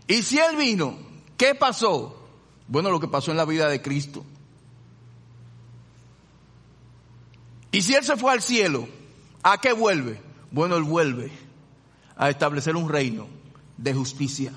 [0.05, 0.97] Y si Él vino,
[1.37, 2.27] ¿qué pasó?
[2.67, 4.25] Bueno, lo que pasó en la vida de Cristo.
[7.71, 8.85] Y si Él se fue al cielo,
[9.41, 10.21] ¿a qué vuelve?
[10.51, 11.31] Bueno, Él vuelve
[12.17, 13.27] a establecer un reino
[13.77, 14.51] de justicia.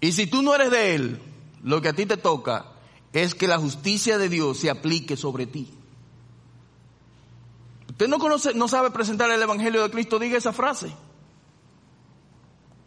[0.00, 1.22] Y si tú no eres de Él,
[1.62, 2.72] lo que a ti te toca
[3.12, 5.68] es que la justicia de Dios se aplique sobre ti.
[7.88, 10.92] Usted no conoce, no sabe presentar el Evangelio de Cristo, diga esa frase.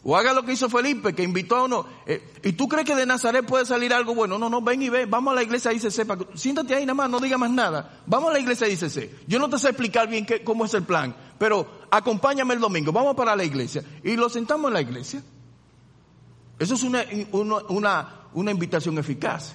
[0.03, 1.85] O haga lo que hizo Felipe, que invitó a uno.
[2.07, 4.39] Eh, ¿Y tú crees que de Nazaret puede salir algo bueno?
[4.39, 5.05] No, no, ven y ve.
[5.05, 6.17] Vamos a la iglesia y se sepa.
[6.33, 8.01] Siéntate ahí nada más, no diga más nada.
[8.07, 10.73] Vamos a la iglesia y se Yo no te sé explicar bien qué, cómo es
[10.73, 12.91] el plan, pero acompáñame el domingo.
[12.91, 13.83] Vamos para la iglesia.
[14.03, 15.21] Y lo sentamos en la iglesia.
[16.57, 19.53] Eso es una, una, una invitación eficaz.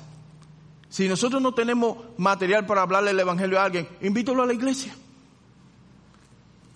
[0.88, 4.94] Si nosotros no tenemos material para hablarle el Evangelio a alguien, invítalo a la iglesia.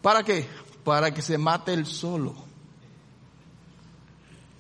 [0.03, 0.46] ¿Para qué?
[0.85, 2.35] Para que se mate el solo.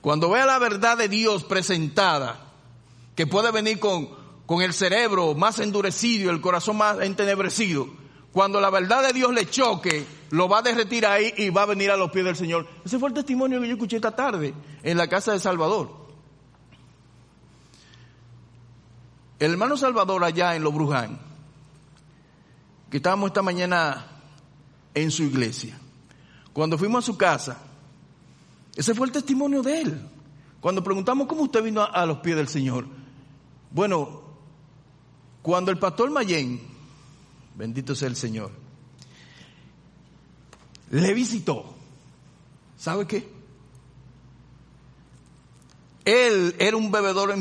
[0.00, 2.40] Cuando vea la verdad de Dios presentada,
[3.14, 4.08] que puede venir con,
[4.46, 7.88] con el cerebro más endurecido, el corazón más entenebrecido,
[8.32, 11.66] cuando la verdad de Dios le choque, lo va a derretir ahí y va a
[11.66, 12.66] venir a los pies del Señor.
[12.84, 15.99] Ese fue el testimonio que yo escuché esta tarde en la casa de Salvador.
[19.40, 21.18] El hermano Salvador allá en Lo Bruján,
[22.90, 24.06] que estábamos esta mañana
[24.92, 25.78] en su iglesia,
[26.52, 27.56] cuando fuimos a su casa,
[28.76, 30.08] ese fue el testimonio de él.
[30.60, 32.86] Cuando preguntamos cómo usted vino a, los pies del Señor,
[33.70, 34.20] bueno,
[35.40, 36.60] cuando el pastor Mayén,
[37.54, 38.50] bendito sea el Señor,
[40.90, 41.64] le visitó,
[42.76, 43.39] ¿sabe qué?
[46.04, 47.32] Él era un bebedor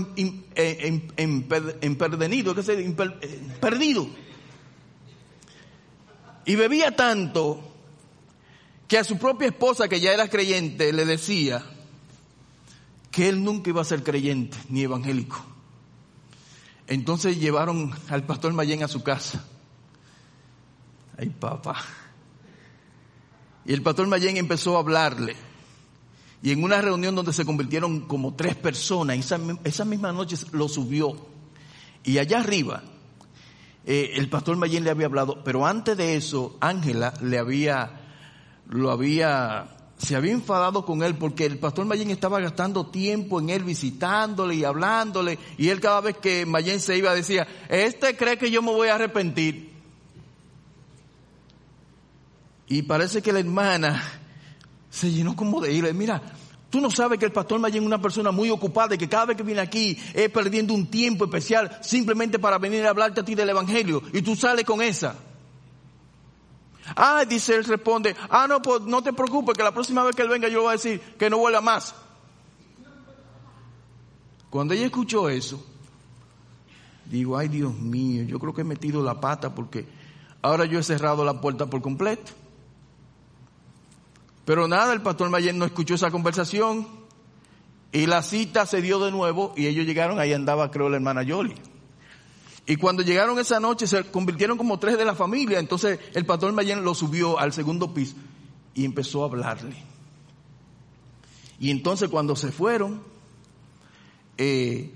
[1.82, 2.94] emperdenido, ¿qué se eh,
[3.62, 4.10] perdido.
[6.46, 7.64] Y bebía tanto
[8.88, 11.64] que a su propia esposa, que ya era creyente, le decía
[13.12, 15.46] que él nunca iba a ser creyente ni evangélico.
[16.88, 19.46] Entonces llevaron al pastor Mayén a su casa.
[21.18, 21.76] Ay, papá.
[23.66, 25.36] Y el pastor Mayén empezó a hablarle.
[26.42, 31.16] Y en una reunión donde se convirtieron como tres personas, esa, misma noche lo subió.
[32.04, 32.82] Y allá arriba,
[33.86, 37.92] eh, el pastor Mayén le había hablado, pero antes de eso, Ángela le había,
[38.70, 43.50] lo había, se había enfadado con él porque el pastor Mayén estaba gastando tiempo en
[43.50, 45.38] él visitándole y hablándole.
[45.58, 48.88] Y él cada vez que Mayén se iba decía, este cree que yo me voy
[48.88, 49.74] a arrepentir.
[52.70, 54.02] Y parece que la hermana
[54.90, 55.92] se llenó como de ira.
[55.94, 56.22] Mira,
[56.70, 59.28] tú no sabes que el pastor Mayén es una persona muy ocupada y que cada
[59.28, 63.26] vez que viene aquí es perdiendo un tiempo especial simplemente para venir a hablarte a
[63.26, 64.02] ti del Evangelio.
[64.14, 65.16] Y tú sales con esa.
[66.96, 70.24] Ah, dice él, responde, ah, no, pues no te preocupes, que la próxima vez que
[70.24, 71.94] él venga yo voy a decir que no vuelva más.
[74.50, 75.64] Cuando ella escuchó eso,
[77.06, 79.88] digo, ay Dios mío, yo creo que he metido la pata porque
[80.42, 82.32] ahora yo he cerrado la puerta por completo.
[84.50, 86.88] Pero nada, el pastor Mayen no escuchó esa conversación
[87.92, 91.22] y la cita se dio de nuevo y ellos llegaron, ahí andaba creo la hermana
[91.22, 91.54] Yoli.
[92.66, 96.52] Y cuando llegaron esa noche se convirtieron como tres de la familia, entonces el pastor
[96.52, 98.16] Mayen lo subió al segundo piso
[98.74, 99.76] y empezó a hablarle.
[101.60, 103.04] Y entonces cuando se fueron,
[104.36, 104.92] eh,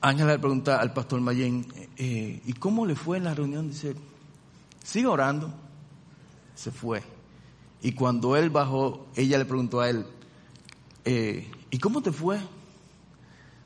[0.00, 1.66] Ángela le pregunta al pastor Mayen,
[1.98, 3.68] eh, ¿y cómo le fue en la reunión?
[3.68, 3.96] Dice,
[4.82, 5.52] sigue orando.
[6.54, 7.19] Se fue.
[7.82, 10.06] Y cuando él bajó, ella le preguntó a él,
[11.04, 12.38] eh, ¿y cómo te fue?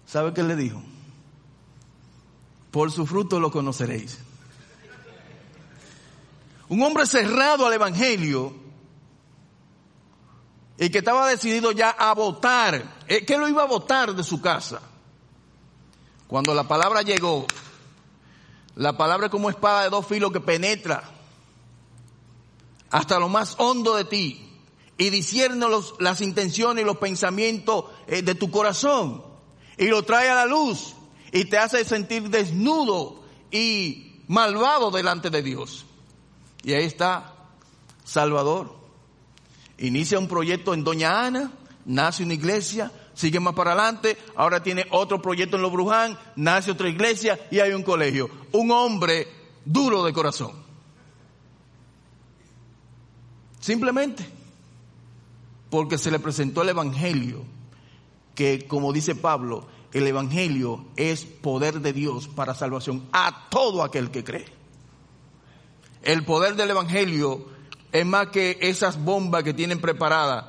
[0.06, 0.82] ¿Sabe qué le dijo?
[2.70, 4.18] Por su fruto lo conoceréis.
[6.68, 8.54] Un hombre cerrado al Evangelio
[10.78, 14.40] y que estaba decidido ya a votar, eh, que lo iba a votar de su
[14.40, 14.80] casa.
[16.26, 17.46] Cuando la palabra llegó,
[18.76, 21.13] la palabra como espada de dos filos que penetra
[22.90, 24.44] hasta lo más hondo de ti
[24.96, 25.66] y discierne
[25.98, 29.24] las intenciones y los pensamientos eh, de tu corazón
[29.76, 30.94] y lo trae a la luz
[31.32, 35.84] y te hace sentir desnudo y malvado delante de Dios.
[36.62, 37.34] Y ahí está
[38.04, 38.74] Salvador.
[39.78, 41.52] Inicia un proyecto en Doña Ana,
[41.84, 46.70] nace una iglesia, sigue más para adelante, ahora tiene otro proyecto en Lo Bruján, nace
[46.70, 48.30] otra iglesia y hay un colegio.
[48.52, 49.26] Un hombre
[49.64, 50.63] duro de corazón.
[53.64, 54.26] Simplemente
[55.70, 57.46] porque se le presentó el Evangelio,
[58.34, 64.10] que como dice Pablo, el Evangelio es poder de Dios para salvación a todo aquel
[64.10, 64.44] que cree.
[66.02, 67.46] El poder del Evangelio
[67.90, 70.44] es más que esas bombas que tienen preparadas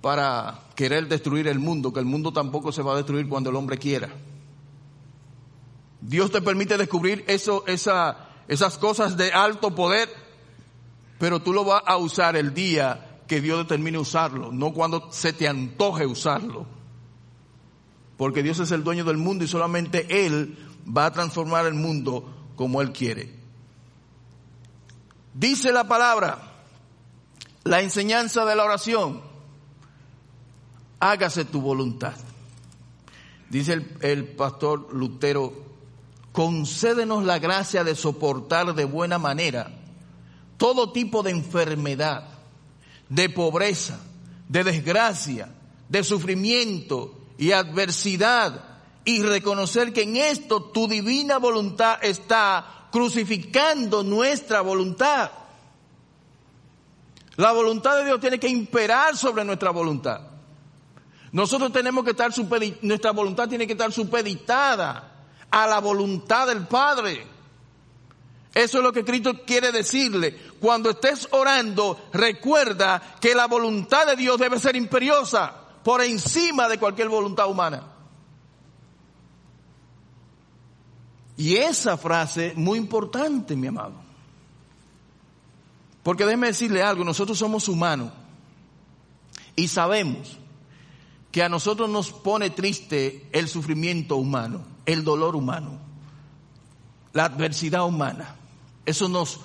[0.00, 3.56] para querer destruir el mundo, que el mundo tampoco se va a destruir cuando el
[3.56, 4.08] hombre quiera.
[6.00, 10.21] Dios te permite descubrir eso, esa, esas cosas de alto poder
[11.22, 15.32] pero tú lo vas a usar el día que Dios determine usarlo, no cuando se
[15.32, 16.66] te antoje usarlo.
[18.16, 22.50] Porque Dios es el dueño del mundo y solamente Él va a transformar el mundo
[22.56, 23.32] como Él quiere.
[25.32, 26.54] Dice la palabra,
[27.62, 29.22] la enseñanza de la oración,
[30.98, 32.14] hágase tu voluntad.
[33.48, 35.52] Dice el, el pastor Lutero,
[36.32, 39.81] concédenos la gracia de soportar de buena manera
[40.62, 42.22] todo tipo de enfermedad,
[43.08, 43.98] de pobreza,
[44.48, 45.52] de desgracia,
[45.88, 48.62] de sufrimiento y adversidad
[49.04, 55.32] y reconocer que en esto tu divina voluntad está crucificando nuestra voluntad.
[57.34, 60.20] La voluntad de Dios tiene que imperar sobre nuestra voluntad.
[61.32, 62.30] Nosotros tenemos que estar
[62.82, 67.26] nuestra voluntad tiene que estar supeditada a la voluntad del Padre.
[68.54, 70.36] Eso es lo que Cristo quiere decirle.
[70.60, 76.78] Cuando estés orando, recuerda que la voluntad de Dios debe ser imperiosa por encima de
[76.78, 77.82] cualquier voluntad humana.
[81.36, 83.94] Y esa frase muy importante, mi amado.
[86.02, 88.12] Porque déjeme decirle algo, nosotros somos humanos
[89.56, 90.36] y sabemos
[91.30, 95.78] que a nosotros nos pone triste el sufrimiento humano, el dolor humano,
[97.12, 98.36] la adversidad humana.
[98.84, 99.40] Eso nos,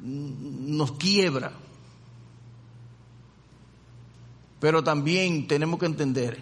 [0.00, 1.52] nos quiebra.
[4.60, 6.38] Pero también tenemos que entender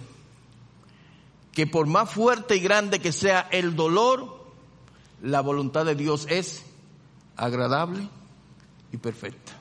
[1.53, 4.45] que por más fuerte y grande que sea el dolor,
[5.23, 6.65] la voluntad de Dios es
[7.37, 8.09] agradable
[8.93, 9.53] y perfecta.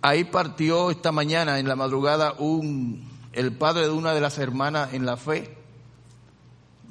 [0.00, 4.92] Ahí partió esta mañana en la madrugada un el padre de una de las hermanas
[4.92, 5.61] en la fe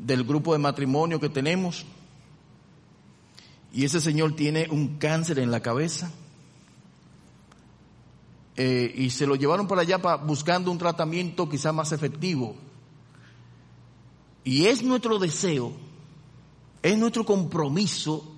[0.02, 1.86] del grupo de matrimonio que tenemos.
[3.74, 6.12] Y ese señor tiene un cáncer en la cabeza.
[8.58, 12.56] Eh, y se lo llevaron para allá para, buscando un tratamiento quizá más efectivo.
[14.44, 15.72] Y es nuestro deseo,
[16.82, 18.36] es nuestro compromiso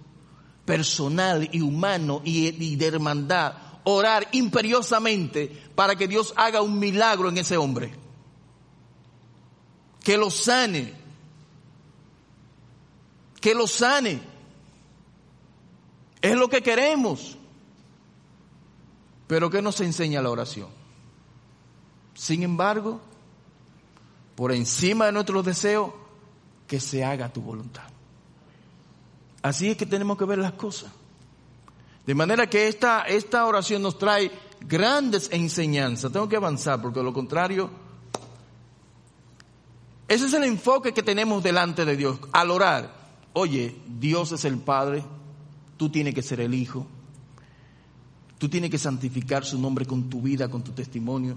[0.66, 3.54] personal y humano y, y de hermandad
[3.86, 7.94] orar imperiosamente para que Dios haga un milagro en ese hombre.
[10.04, 11.03] Que lo sane.
[13.44, 14.22] Que lo sane.
[16.22, 17.38] Es lo que queremos.
[19.28, 20.70] Pero ¿qué nos enseña la oración?
[22.14, 23.02] Sin embargo,
[24.36, 25.92] por encima de nuestros deseos,
[26.68, 27.84] que se haga tu voluntad.
[29.42, 30.94] Así es que tenemos que ver las cosas.
[32.06, 34.32] De manera que esta, esta oración nos trae
[34.62, 36.14] grandes enseñanzas.
[36.14, 37.70] Tengo que avanzar porque lo contrario,
[40.08, 42.20] ese es el enfoque que tenemos delante de Dios.
[42.32, 43.03] Al orar,
[43.34, 45.04] oye, Dios es el Padre,
[45.78, 46.88] tú tienes que ser el Hijo,
[48.38, 51.36] tú tienes que santificar su nombre con tu vida, con tu testimonio,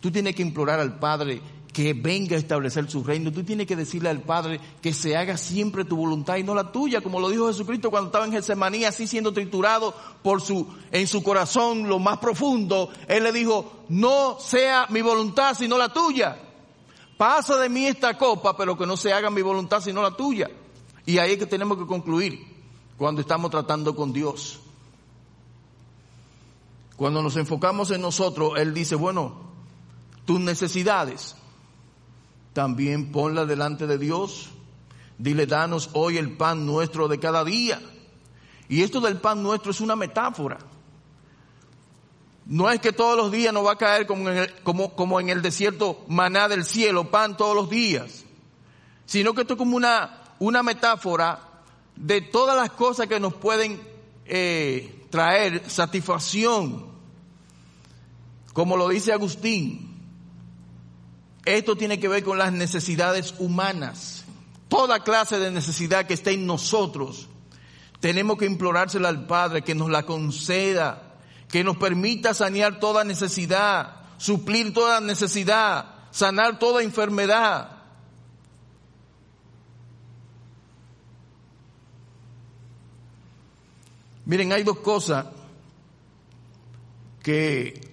[0.00, 1.40] tú tienes que implorar al Padre
[1.76, 3.30] que venga a establecer su reino.
[3.30, 6.72] Tú tienes que decirle al Padre que se haga siempre tu voluntad y no la
[6.72, 11.06] tuya, como lo dijo Jesucristo cuando estaba en Getsemaní, así siendo triturado por su, en
[11.06, 12.88] su corazón lo más profundo.
[13.06, 16.38] Él le dijo, no sea mi voluntad sino la tuya.
[17.18, 20.48] Pasa de mí esta copa, pero que no se haga mi voluntad sino la tuya.
[21.06, 22.44] Y ahí es que tenemos que concluir
[22.98, 24.58] cuando estamos tratando con Dios.
[26.96, 29.46] Cuando nos enfocamos en nosotros, Él dice, bueno,
[30.24, 31.36] tus necesidades,
[32.52, 34.48] también ponla delante de Dios.
[35.18, 37.80] Dile, danos hoy el pan nuestro de cada día.
[38.68, 40.58] Y esto del pan nuestro es una metáfora.
[42.46, 45.20] No es que todos los días nos va a caer como en, el, como, como
[45.20, 48.24] en el desierto maná del cielo, pan todos los días.
[49.04, 51.40] Sino que esto es como una, una metáfora
[51.94, 53.80] de todas las cosas que nos pueden
[54.26, 56.86] eh, traer satisfacción.
[58.52, 59.96] Como lo dice Agustín,
[61.44, 64.24] esto tiene que ver con las necesidades humanas.
[64.68, 67.28] Toda clase de necesidad que esté en nosotros,
[68.00, 71.14] tenemos que implorársela al Padre que nos la conceda,
[71.48, 77.75] que nos permita sanear toda necesidad, suplir toda necesidad, sanar toda enfermedad.
[84.26, 85.26] Miren, hay dos cosas
[87.22, 87.86] que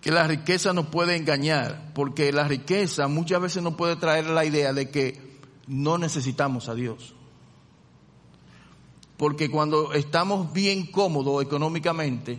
[0.00, 4.44] que la riqueza nos puede engañar, porque la riqueza muchas veces nos puede traer la
[4.44, 7.14] idea de que no necesitamos a Dios.
[9.16, 12.38] Porque cuando estamos bien cómodos económicamente,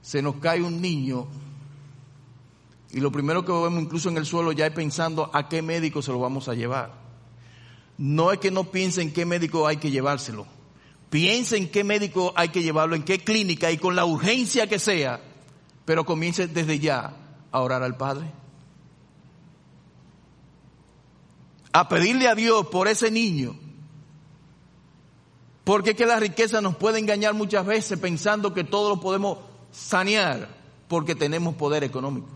[0.00, 1.26] se nos cae un niño
[2.92, 6.00] y lo primero que vemos incluso en el suelo ya es pensando a qué médico
[6.00, 7.03] se lo vamos a llevar.
[7.98, 10.46] No es que no piensen qué médico hay que llevárselo.
[11.10, 15.20] Piensen qué médico hay que llevarlo, en qué clínica y con la urgencia que sea
[15.84, 17.14] pero comience desde ya
[17.50, 18.30] a orar al Padre.
[21.72, 23.56] A pedirle a Dios por ese niño.
[25.64, 29.38] Porque es que la riqueza nos puede engañar muchas veces pensando que todo lo podemos
[29.72, 30.48] sanear
[30.88, 32.28] porque tenemos poder económico.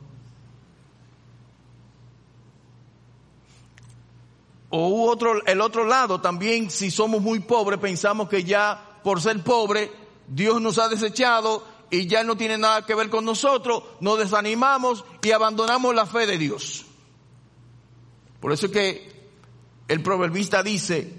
[4.70, 9.42] O otro, el otro lado también, si somos muy pobres, pensamos que ya por ser
[9.42, 9.90] pobre,
[10.26, 15.04] Dios nos ha desechado y ya no tiene nada que ver con nosotros, nos desanimamos
[15.22, 16.84] y abandonamos la fe de Dios.
[18.40, 19.30] Por eso es que
[19.88, 21.12] el proverbista dice,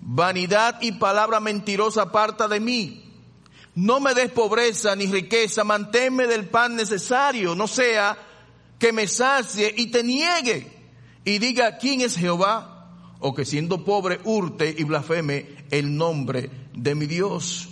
[0.00, 3.04] vanidad y palabra mentirosa aparta de mí.
[3.74, 8.18] No me des pobreza ni riqueza, manténme del pan necesario, no sea
[8.78, 10.70] que me sacie y te niegue
[11.24, 12.79] y diga quién es Jehová,
[13.20, 17.68] o que siendo pobre hurte y blasfeme el nombre de mi Dios.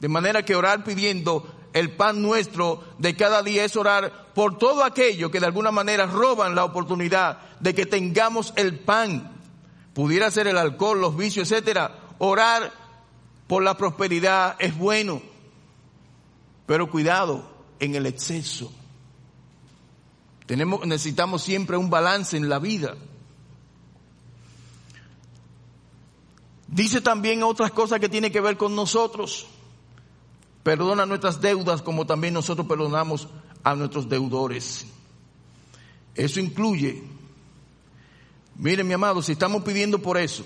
[0.00, 4.84] De manera que orar pidiendo el pan nuestro de cada día es orar por todo
[4.84, 9.32] aquello que de alguna manera roban la oportunidad de que tengamos el pan.
[9.92, 11.98] Pudiera ser el alcohol, los vicios, etcétera.
[12.18, 12.72] Orar
[13.46, 15.20] por la prosperidad es bueno,
[16.66, 17.50] pero cuidado
[17.80, 18.72] en el exceso.
[20.46, 22.94] Tenemos, necesitamos siempre un balance en la vida.
[26.74, 29.46] Dice también otras cosas que tienen que ver con nosotros.
[30.64, 33.28] Perdona nuestras deudas como también nosotros perdonamos
[33.62, 34.84] a nuestros deudores.
[36.16, 37.00] Eso incluye,
[38.56, 40.44] miren mi amado, si estamos pidiendo por eso,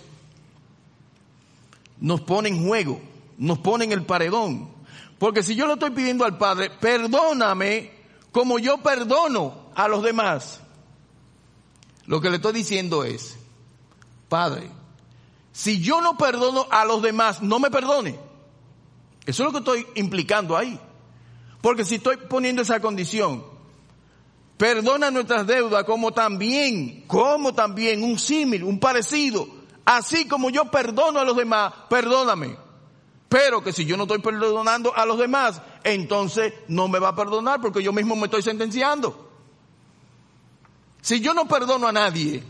[1.99, 3.01] nos pone en juego,
[3.39, 4.69] nos pone en el paredón.
[5.19, 7.91] Porque si yo le estoy pidiendo al Padre, perdóname
[8.33, 10.61] como yo perdono a los demás,
[12.05, 13.39] lo que le estoy diciendo es,
[14.29, 14.69] Padre,
[15.53, 18.19] si yo no perdono a los demás, no me perdone.
[19.27, 20.79] Eso es lo que estoy implicando ahí.
[21.61, 23.45] Porque si estoy poniendo esa condición,
[24.57, 29.49] perdona nuestras deudas como también, como también un símil, un parecido,
[29.85, 32.57] así como yo perdono a los demás, perdóname.
[33.29, 37.17] Pero que si yo no estoy perdonando a los demás, entonces no me va a
[37.17, 39.29] perdonar porque yo mismo me estoy sentenciando.
[41.03, 42.43] Si yo no perdono a nadie,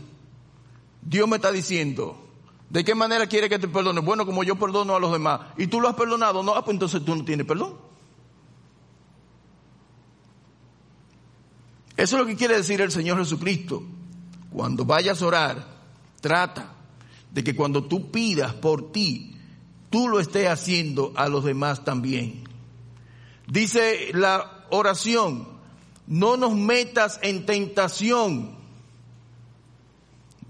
[1.01, 2.28] Dios me está diciendo,
[2.69, 4.01] ¿de qué manera quiere que te perdone?
[4.01, 5.41] Bueno, como yo perdono a los demás.
[5.57, 6.43] ¿Y tú lo has perdonado?
[6.43, 7.75] No, ah, pues entonces tú no tienes perdón.
[11.97, 13.83] Eso es lo que quiere decir el Señor Jesucristo.
[14.51, 15.67] Cuando vayas a orar,
[16.21, 16.73] trata
[17.31, 19.35] de que cuando tú pidas por ti,
[19.89, 22.43] tú lo estés haciendo a los demás también.
[23.47, 25.47] Dice la oración,
[26.07, 28.58] no nos metas en tentación.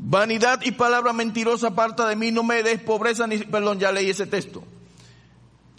[0.10, 4.10] Vanidad y palabra mentirosa aparta de mí, no me des pobreza ni, perdón, ya leí
[4.10, 4.64] ese texto.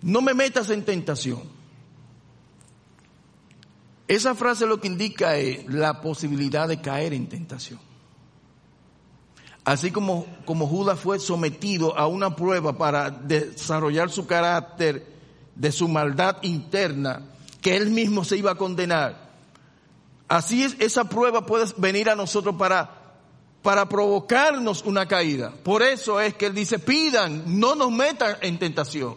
[0.02, 1.42] No me metas en tentación.
[4.06, 7.80] Esa frase lo que indica es la posibilidad de caer en tentación.
[9.64, 15.12] Así como, como Judas fue sometido a una prueba para desarrollar su carácter
[15.56, 17.22] de su maldad interna,
[17.60, 19.28] que él mismo se iba a condenar.
[20.28, 22.99] Así es, esa prueba puede venir a nosotros para,
[23.62, 25.52] para provocarnos una caída.
[25.62, 29.16] Por eso es que él dice, pidan, no nos metan en tentación.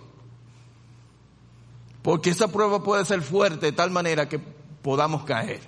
[2.01, 5.61] Porque esa prueba puede ser fuerte de tal manera que podamos caer,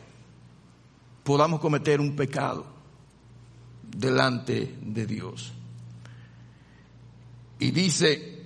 [1.23, 2.65] podamos cometer un pecado
[3.83, 5.53] delante de Dios.
[7.59, 8.43] Y dice,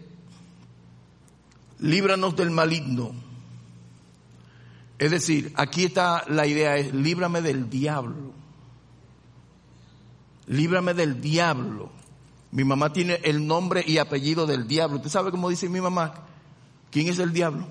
[1.80, 3.12] líbranos del maligno.
[5.00, 8.39] Es decir, aquí está la idea, es líbrame del diablo.
[10.50, 11.92] Líbrame del diablo.
[12.52, 14.98] Mi mamá tiene el nombre y apellido del diablo.
[14.98, 16.14] ¿Usted sabe cómo dice mi mamá?
[16.92, 17.68] ¿Quién es el diablo?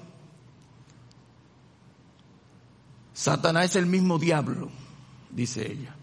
[3.12, 4.70] Satanás es el mismo diablo,
[5.30, 5.96] dice ella.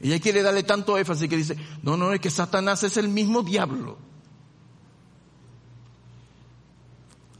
[0.00, 3.42] Ella quiere darle tanto énfasis que dice, no, no, es que Satanás es el mismo
[3.42, 3.98] diablo.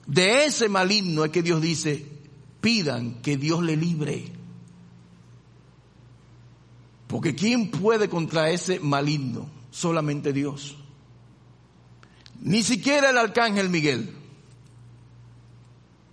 [0.06, 2.04] De ese maligno es que Dios dice,
[2.60, 4.32] pidan que Dios le libre.
[7.14, 9.48] Porque ¿quién puede contra ese maligno?
[9.70, 10.74] Solamente Dios.
[12.40, 14.12] Ni siquiera el arcángel Miguel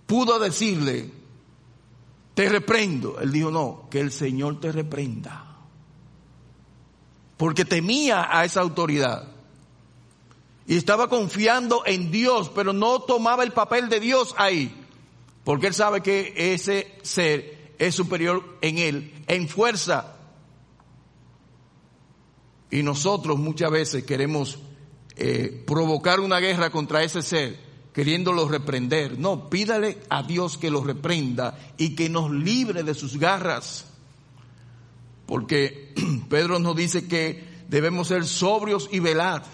[0.06, 1.10] pudo decirle,
[2.34, 3.18] te reprendo.
[3.18, 5.44] Él dijo, no, que el Señor te reprenda
[7.36, 9.26] porque temía a esa autoridad.
[10.68, 14.72] Y estaba confiando en Dios, pero no tomaba el papel de Dios ahí,
[15.42, 20.21] porque él sabe que ese ser es superior en él, en fuerza.
[22.72, 24.58] Y nosotros muchas veces queremos
[25.14, 27.60] eh, provocar una guerra contra ese ser,
[27.92, 29.18] queriéndolo reprender.
[29.18, 33.84] No, pídale a Dios que lo reprenda y que nos libre de sus garras.
[35.26, 35.92] Porque
[36.30, 39.44] Pedro nos dice que debemos ser sobrios y velar.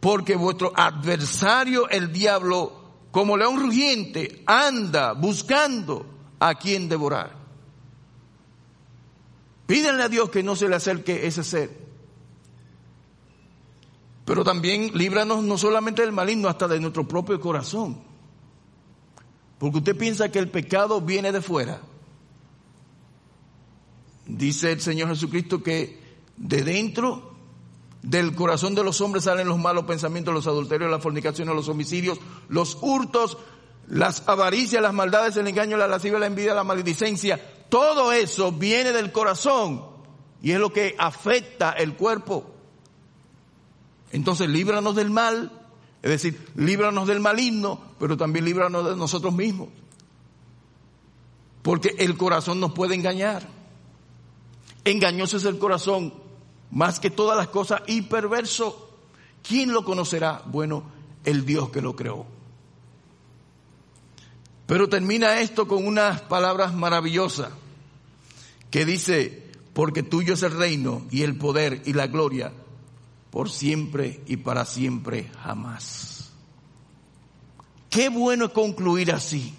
[0.00, 2.72] Porque vuestro adversario, el diablo,
[3.12, 6.04] como león rugiente, anda buscando
[6.40, 7.37] a quien devorar.
[9.68, 11.70] Pídenle a Dios que no se le acerque ese ser.
[14.24, 17.98] Pero también líbranos no solamente del maligno, hasta de nuestro propio corazón.
[19.58, 21.82] Porque usted piensa que el pecado viene de fuera.
[24.24, 26.00] Dice el Señor Jesucristo que
[26.38, 27.36] de dentro
[28.00, 32.18] Del corazón de los hombres salen los malos pensamientos, los adulterios, las fornicaciones, los homicidios,
[32.48, 33.36] los hurtos,
[33.86, 37.38] las avaricias, las maldades, el engaño, la lascivia, la envidia, la maledicencia.
[37.68, 39.84] Todo eso viene del corazón
[40.42, 42.54] y es lo que afecta el cuerpo.
[44.12, 45.50] Entonces, líbranos del mal,
[46.02, 49.68] es decir, líbranos del maligno, pero también líbranos de nosotros mismos.
[51.62, 53.46] Porque el corazón nos puede engañar.
[54.84, 56.14] Engañoso es el corazón,
[56.70, 58.88] más que todas las cosas, y perverso.
[59.46, 60.42] ¿Quién lo conocerá?
[60.46, 60.84] Bueno,
[61.24, 62.37] el Dios que lo creó.
[64.68, 67.48] Pero termina esto con unas palabras maravillosas
[68.70, 72.52] que dice, porque tuyo es el reino y el poder y la gloria
[73.30, 76.32] por siempre y para siempre jamás.
[77.88, 79.54] Qué bueno concluir así.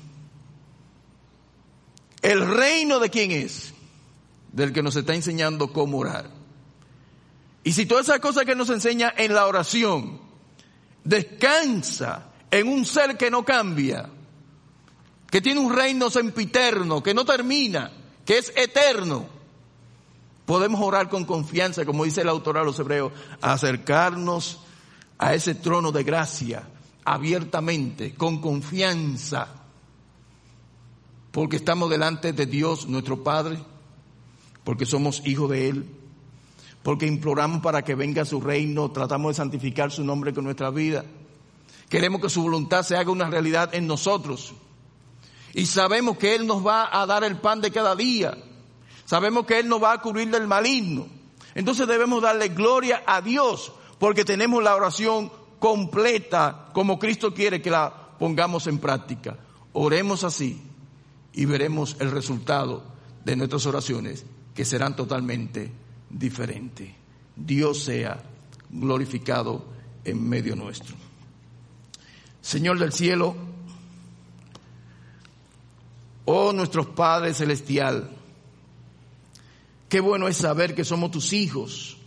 [2.21, 3.73] El reino de quién es?
[4.51, 6.29] Del que nos está enseñando cómo orar.
[7.63, 10.21] Y si toda esa cosa que nos enseña en la oración
[11.03, 14.11] descansa en un ser que no cambia,
[15.29, 17.91] que tiene un reino sempiterno, que no termina,
[18.25, 19.25] que es eterno,
[20.45, 23.11] podemos orar con confianza, como dice el autor a los hebreos,
[23.41, 24.59] acercarnos
[25.19, 26.63] a ese trono de gracia
[27.05, 29.47] abiertamente, con confianza,
[31.31, 33.59] porque estamos delante de Dios nuestro Padre,
[34.63, 35.85] porque somos hijos de Él,
[36.83, 41.05] porque imploramos para que venga su reino, tratamos de santificar su nombre con nuestra vida.
[41.89, 44.53] Queremos que su voluntad se haga una realidad en nosotros.
[45.53, 48.37] Y sabemos que Él nos va a dar el pan de cada día.
[49.05, 51.07] Sabemos que Él nos va a cubrir del maligno.
[51.55, 57.71] Entonces debemos darle gloria a Dios porque tenemos la oración completa como Cristo quiere que
[57.71, 59.37] la pongamos en práctica.
[59.73, 60.61] Oremos así
[61.33, 62.83] y veremos el resultado
[63.25, 64.25] de nuestras oraciones
[64.55, 65.71] que serán totalmente
[66.09, 66.89] diferentes.
[67.35, 68.21] Dios sea
[68.69, 69.65] glorificado
[70.03, 70.95] en medio nuestro.
[72.41, 73.35] Señor del cielo,
[76.31, 78.07] oh nuestro Padre Celestial,
[79.89, 81.97] qué bueno es saber que somos tus hijos,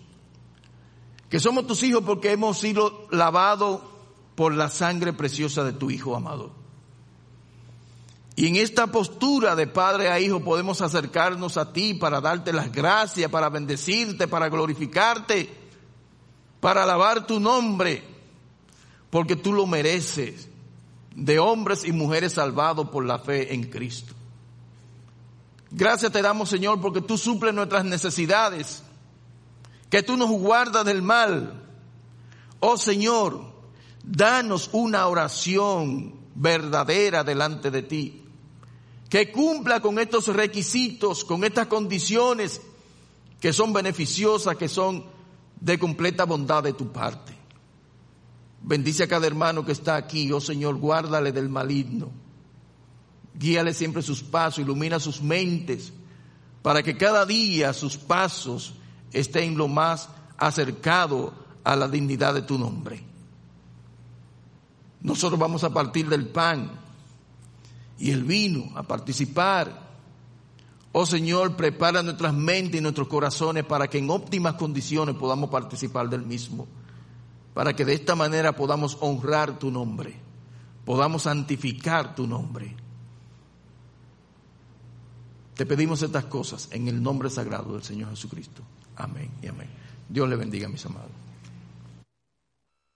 [1.29, 3.81] que somos tus hijos porque hemos sido lavados
[4.37, 6.53] por la sangre preciosa de tu Hijo amado.
[8.37, 12.71] Y en esta postura de padre a hijo podemos acercarnos a ti para darte las
[12.71, 15.51] gracias, para bendecirte, para glorificarte,
[16.61, 18.05] para alabar tu nombre,
[19.11, 20.49] porque tú lo mereces,
[21.15, 24.15] de hombres y mujeres salvados por la fe en Cristo.
[25.71, 28.83] Gracias te damos, Señor, porque tú suples nuestras necesidades,
[29.89, 31.65] que tú nos guardas del mal.
[32.61, 33.43] Oh Señor,
[34.05, 38.23] danos una oración verdadera delante de ti
[39.13, 42.63] que cumpla con estos requisitos, con estas condiciones
[43.39, 45.05] que son beneficiosas, que son
[45.61, 47.37] de completa bondad de tu parte.
[48.65, 52.11] Bendice a cada hermano que está aquí, oh Señor, guárdale del maligno.
[53.35, 55.93] Guíale siempre sus pasos, ilumina sus mentes,
[56.63, 58.75] para que cada día sus pasos
[59.13, 60.09] estén lo más
[60.39, 61.35] acercado
[61.65, 63.03] a la dignidad de tu nombre.
[65.01, 66.71] Nosotros vamos a partir del pan
[67.99, 69.91] y el vino a participar.
[70.93, 76.09] Oh Señor, prepara nuestras mentes y nuestros corazones para que en óptimas condiciones podamos participar
[76.09, 76.69] del mismo.
[77.55, 80.15] Para que de esta manera podamos honrar tu nombre,
[80.85, 82.75] podamos santificar tu nombre.
[85.55, 88.63] Te pedimos estas cosas en el nombre sagrado del Señor Jesucristo.
[88.97, 89.69] Amén y amén.
[90.09, 91.22] Dios le bendiga, mis amados.